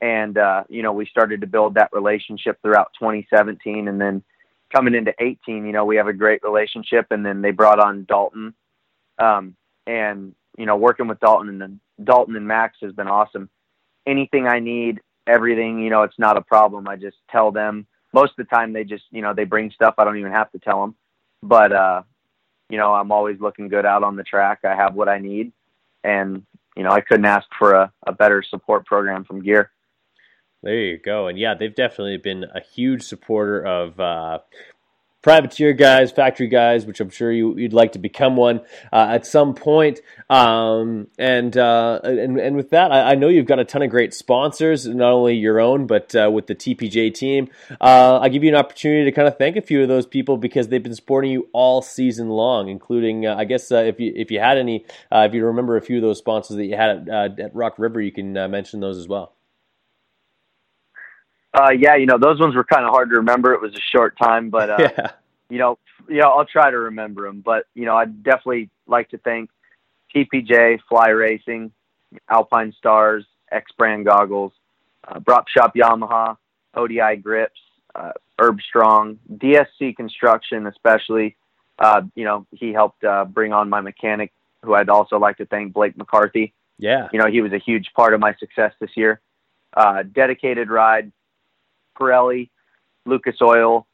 and 0.00 0.38
uh, 0.38 0.64
you 0.68 0.82
know 0.82 0.92
we 0.92 1.04
started 1.06 1.42
to 1.42 1.46
build 1.46 1.74
that 1.74 1.90
relationship 1.92 2.58
throughout 2.62 2.92
2017 2.98 3.86
and 3.86 4.00
then 4.00 4.22
coming 4.72 4.94
into 4.94 5.12
18 5.20 5.66
you 5.66 5.72
know 5.72 5.84
we 5.84 5.96
have 5.96 6.06
a 6.06 6.12
great 6.12 6.42
relationship 6.42 7.06
and 7.10 7.24
then 7.24 7.42
they 7.42 7.50
brought 7.50 7.78
on 7.78 8.04
dalton. 8.04 8.54
Um, 9.18 9.56
and 9.86 10.34
you 10.56 10.64
know 10.64 10.76
working 10.76 11.06
with 11.06 11.20
dalton 11.20 11.60
and 11.60 11.80
dalton 12.02 12.34
and 12.34 12.46
max 12.48 12.78
has 12.80 12.92
been 12.92 13.08
awesome. 13.08 13.50
Anything 14.06 14.46
i 14.46 14.58
need 14.58 15.00
everything 15.26 15.80
you 15.80 15.90
know 15.90 16.02
it's 16.02 16.18
not 16.18 16.38
a 16.38 16.42
problem. 16.42 16.88
I 16.88 16.96
just 16.96 17.18
tell 17.30 17.52
them. 17.52 17.86
Most 18.12 18.30
of 18.30 18.36
the 18.38 18.56
time 18.56 18.72
they 18.72 18.84
just 18.84 19.04
you 19.10 19.20
know 19.20 19.34
they 19.34 19.44
bring 19.44 19.70
stuff. 19.70 19.94
I 19.98 20.04
don't 20.04 20.18
even 20.18 20.32
have 20.32 20.50
to 20.52 20.58
tell 20.58 20.80
them 20.80 20.94
but 21.42 21.72
uh 21.72 22.02
you 22.68 22.76
know 22.76 22.92
i'm 22.92 23.12
always 23.12 23.40
looking 23.40 23.68
good 23.68 23.84
out 23.84 24.02
on 24.02 24.16
the 24.16 24.22
track. 24.22 24.60
I 24.64 24.74
have 24.74 24.94
what 24.94 25.08
i 25.08 25.18
need 25.18 25.52
and 26.04 26.44
you 26.76 26.82
know 26.82 26.90
i 26.90 27.00
couldn't 27.00 27.24
ask 27.24 27.46
for 27.58 27.72
a, 27.74 27.92
a 28.06 28.12
better 28.12 28.42
support 28.42 28.84
program 28.86 29.24
from 29.24 29.42
gear 29.42 29.70
there 30.62 30.78
you 30.78 30.98
go. 30.98 31.28
And 31.28 31.38
yeah, 31.38 31.54
they've 31.54 31.74
definitely 31.74 32.18
been 32.18 32.44
a 32.44 32.60
huge 32.60 33.02
supporter 33.02 33.64
of 33.64 33.98
uh, 33.98 34.40
privateer 35.22 35.72
guys, 35.72 36.12
factory 36.12 36.48
guys, 36.48 36.86
which 36.86 37.00
I'm 37.00 37.10
sure 37.10 37.30
you, 37.30 37.50
would 37.50 37.72
like 37.72 37.92
to 37.92 37.98
become 37.98 38.36
one 38.36 38.60
uh, 38.92 39.08
at 39.10 39.26
some 39.26 39.54
point. 39.54 40.00
Um, 40.28 41.08
and, 41.18 41.56
uh, 41.56 42.00
and 42.04 42.38
and 42.38 42.56
with 42.56 42.70
that, 42.70 42.92
I, 42.92 43.12
I, 43.12 43.14
know 43.16 43.28
you've 43.28 43.46
got 43.46 43.58
a 43.58 43.64
ton 43.64 43.82
of 43.82 43.90
great 43.90 44.14
sponsors, 44.14 44.86
not 44.86 45.12
only 45.12 45.34
your 45.34 45.60
own, 45.60 45.86
but 45.86 46.14
uh, 46.14 46.30
with 46.32 46.46
the 46.46 46.54
TPJ 46.54 47.14
team. 47.14 47.48
Uh, 47.80 48.20
I 48.20 48.28
give 48.28 48.44
you 48.44 48.50
an 48.50 48.56
opportunity 48.56 49.04
to 49.04 49.12
kind 49.12 49.26
of 49.26 49.36
thank 49.38 49.56
a 49.56 49.60
few 49.60 49.82
of 49.82 49.88
those 49.88 50.06
people 50.06 50.36
because 50.36 50.68
they've 50.68 50.82
been 50.82 50.94
supporting 50.94 51.32
you 51.32 51.48
all 51.52 51.82
season 51.82 52.28
long, 52.28 52.68
including, 52.68 53.26
uh, 53.26 53.34
I 53.36 53.44
guess, 53.44 53.72
uh, 53.72 53.76
if 53.76 53.98
you 53.98 54.12
if 54.14 54.30
you 54.30 54.40
had 54.40 54.56
any, 54.56 54.86
if 55.10 55.34
you 55.34 55.44
remember 55.44 55.76
a 55.76 55.82
few 55.82 55.96
of 55.96 56.02
those 56.02 56.18
sponsors 56.18 56.56
that 56.56 56.66
you 56.66 56.76
had 56.76 57.08
at, 57.08 57.40
at 57.40 57.54
Rock 57.54 57.78
River, 57.78 58.00
you 58.00 58.12
can 58.12 58.32
mention 58.32 58.80
those 58.80 58.98
as 58.98 59.08
well. 59.08 59.34
Uh, 61.52 61.70
yeah, 61.70 61.96
you 61.96 62.06
know, 62.06 62.18
those 62.18 62.38
ones 62.38 62.54
were 62.54 62.64
kind 62.64 62.84
of 62.84 62.90
hard 62.90 63.10
to 63.10 63.16
remember. 63.16 63.52
It 63.52 63.60
was 63.60 63.74
a 63.74 63.80
short 63.80 64.16
time, 64.18 64.50
but, 64.50 64.70
uh, 64.70 64.76
yeah. 64.98 65.10
you 65.48 65.58
know, 65.58 65.78
yeah, 66.08 66.26
I'll 66.26 66.44
try 66.44 66.70
to 66.70 66.78
remember 66.78 67.26
them. 67.26 67.40
But, 67.40 67.66
you 67.74 67.86
know, 67.86 67.96
I'd 67.96 68.22
definitely 68.22 68.70
like 68.86 69.10
to 69.10 69.18
thank 69.18 69.50
TPJ, 70.14 70.80
Fly 70.88 71.08
Racing, 71.08 71.72
Alpine 72.28 72.72
Stars, 72.78 73.24
EKS 73.52 73.76
Brand 73.76 74.06
Goggles, 74.06 74.52
uh, 75.06 75.18
Brop 75.18 75.48
Shop 75.48 75.74
Yamaha, 75.74 76.36
ODI 76.74 77.16
Grips, 77.16 77.60
uh, 77.94 78.12
Herb 78.38 78.60
Strong, 78.60 79.18
DSC 79.32 79.96
Construction, 79.96 80.66
especially. 80.66 81.36
Uh, 81.78 82.02
you 82.14 82.24
know, 82.24 82.46
he 82.52 82.72
helped 82.72 83.02
uh, 83.04 83.24
bring 83.24 83.52
on 83.52 83.68
my 83.68 83.80
mechanic, 83.80 84.32
who 84.62 84.74
I'd 84.74 84.88
also 84.88 85.18
like 85.18 85.38
to 85.38 85.46
thank, 85.46 85.72
Blake 85.72 85.96
McCarthy. 85.96 86.52
Yeah. 86.78 87.08
You 87.12 87.18
know, 87.18 87.26
he 87.26 87.40
was 87.40 87.52
a 87.52 87.58
huge 87.58 87.90
part 87.94 88.14
of 88.14 88.20
my 88.20 88.34
success 88.34 88.72
this 88.80 88.90
year. 88.96 89.20
Uh, 89.74 90.02
dedicated 90.02 90.68
Ride, 90.68 91.12
Pirelli, 91.98 92.48
Lucas 93.06 93.36
Oil, 93.42 93.86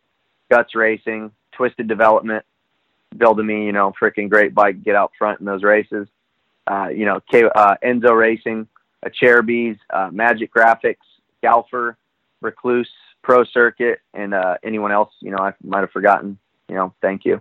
Guts 0.50 0.74
Racing, 0.74 1.30
Twisted 1.52 1.88
Development, 1.88 2.44
building 3.16 3.46
me, 3.46 3.64
you 3.64 3.72
know, 3.72 3.92
freaking 4.00 4.28
great 4.28 4.54
bike, 4.54 4.82
get 4.82 4.94
out 4.94 5.12
front 5.18 5.40
in 5.40 5.46
those 5.46 5.62
races. 5.62 6.08
Uh, 6.66 6.88
you 6.88 7.04
know, 7.04 7.20
K, 7.30 7.44
uh, 7.54 7.76
Enzo 7.84 8.16
Racing, 8.16 8.66
Acerbis, 9.04 9.78
uh, 9.90 10.10
Magic 10.12 10.52
Graphics, 10.52 10.96
Galfer, 11.42 11.96
Rekluse, 12.42 12.88
Pro 13.22 13.44
Circuit, 13.44 14.00
and 14.14 14.34
uh, 14.34 14.56
anyone 14.62 14.92
else, 14.92 15.12
you 15.20 15.30
know, 15.30 15.38
I 15.38 15.52
might 15.62 15.80
have 15.80 15.90
forgotten. 15.90 16.38
You 16.68 16.74
know, 16.74 16.94
thank 17.00 17.24
you. 17.24 17.40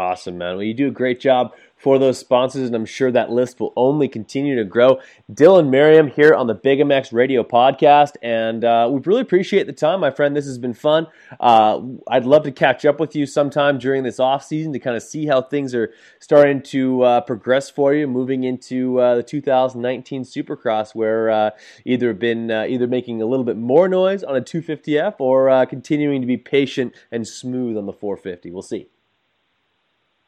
Awesome, 0.00 0.38
man. 0.38 0.56
Well, 0.56 0.64
you 0.64 0.72
do 0.72 0.88
a 0.88 0.90
great 0.90 1.20
job 1.20 1.52
for 1.76 1.98
those 1.98 2.16
sponsors, 2.16 2.66
and 2.66 2.74
I'm 2.74 2.86
sure 2.86 3.12
that 3.12 3.30
list 3.30 3.60
will 3.60 3.74
only 3.76 4.08
continue 4.08 4.56
to 4.56 4.64
grow. 4.64 4.98
Dylan 5.30 5.68
Merriam 5.68 6.08
here 6.08 6.34
on 6.34 6.46
the 6.46 6.54
Big 6.54 6.78
MX 6.78 7.12
Radio 7.12 7.42
Podcast, 7.42 8.12
and 8.22 8.64
uh, 8.64 8.88
we 8.90 8.98
really 9.00 9.20
appreciate 9.20 9.66
the 9.66 9.74
time, 9.74 10.00
my 10.00 10.10
friend. 10.10 10.34
This 10.34 10.46
has 10.46 10.56
been 10.56 10.72
fun. 10.72 11.06
Uh, 11.38 11.82
I'd 12.08 12.24
love 12.24 12.44
to 12.44 12.50
catch 12.50 12.86
up 12.86 12.98
with 12.98 13.14
you 13.14 13.26
sometime 13.26 13.78
during 13.78 14.02
this 14.02 14.18
off 14.18 14.42
season 14.42 14.72
to 14.72 14.78
kind 14.78 14.96
of 14.96 15.02
see 15.02 15.26
how 15.26 15.42
things 15.42 15.74
are 15.74 15.92
starting 16.18 16.62
to 16.62 17.02
uh, 17.02 17.20
progress 17.20 17.68
for 17.68 17.92
you, 17.92 18.06
moving 18.06 18.44
into 18.44 18.98
uh, 19.00 19.16
the 19.16 19.22
2019 19.22 20.22
Supercross, 20.22 20.94
where 20.94 21.28
uh, 21.28 21.50
either 21.84 22.14
been 22.14 22.50
uh, 22.50 22.64
either 22.66 22.86
making 22.86 23.20
a 23.20 23.26
little 23.26 23.44
bit 23.44 23.58
more 23.58 23.86
noise 23.86 24.22
on 24.22 24.34
a 24.34 24.40
250F 24.40 25.16
or 25.18 25.66
continuing 25.66 26.22
to 26.22 26.26
be 26.26 26.38
patient 26.38 26.94
and 27.12 27.28
smooth 27.28 27.76
on 27.76 27.84
the 27.84 27.92
450. 27.92 28.50
We'll 28.50 28.62
see. 28.62 28.88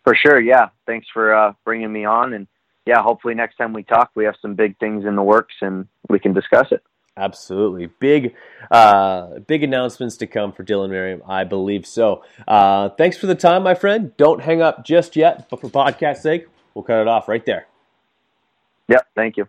For 0.04 0.14
sure, 0.14 0.40
yeah. 0.40 0.68
Thanks 0.86 1.06
for 1.12 1.34
uh, 1.34 1.52
bringing 1.64 1.92
me 1.92 2.04
on, 2.04 2.32
and 2.32 2.46
yeah, 2.86 3.02
hopefully 3.02 3.34
next 3.34 3.56
time 3.56 3.72
we 3.72 3.82
talk, 3.84 4.10
we 4.14 4.24
have 4.24 4.34
some 4.42 4.54
big 4.54 4.78
things 4.78 5.04
in 5.04 5.14
the 5.14 5.22
works 5.22 5.54
and 5.60 5.86
we 6.08 6.18
can 6.18 6.32
discuss 6.32 6.66
it. 6.72 6.82
Absolutely, 7.16 7.86
big, 8.00 8.34
uh, 8.70 9.38
big 9.40 9.62
announcements 9.62 10.16
to 10.16 10.26
come 10.26 10.50
for 10.50 10.64
Dylan 10.64 10.90
Merriam. 10.90 11.22
I 11.28 11.44
believe 11.44 11.86
so. 11.86 12.24
Uh, 12.48 12.88
thanks 12.88 13.18
for 13.18 13.26
the 13.26 13.34
time, 13.34 13.62
my 13.62 13.74
friend. 13.74 14.16
Don't 14.16 14.40
hang 14.40 14.62
up 14.62 14.84
just 14.84 15.14
yet, 15.14 15.48
but 15.50 15.60
for 15.60 15.68
podcast 15.68 16.18
sake, 16.18 16.46
we'll 16.74 16.84
cut 16.84 17.00
it 17.00 17.08
off 17.08 17.28
right 17.28 17.44
there. 17.44 17.66
Yep. 18.88 19.06
Thank 19.14 19.36
you. 19.36 19.46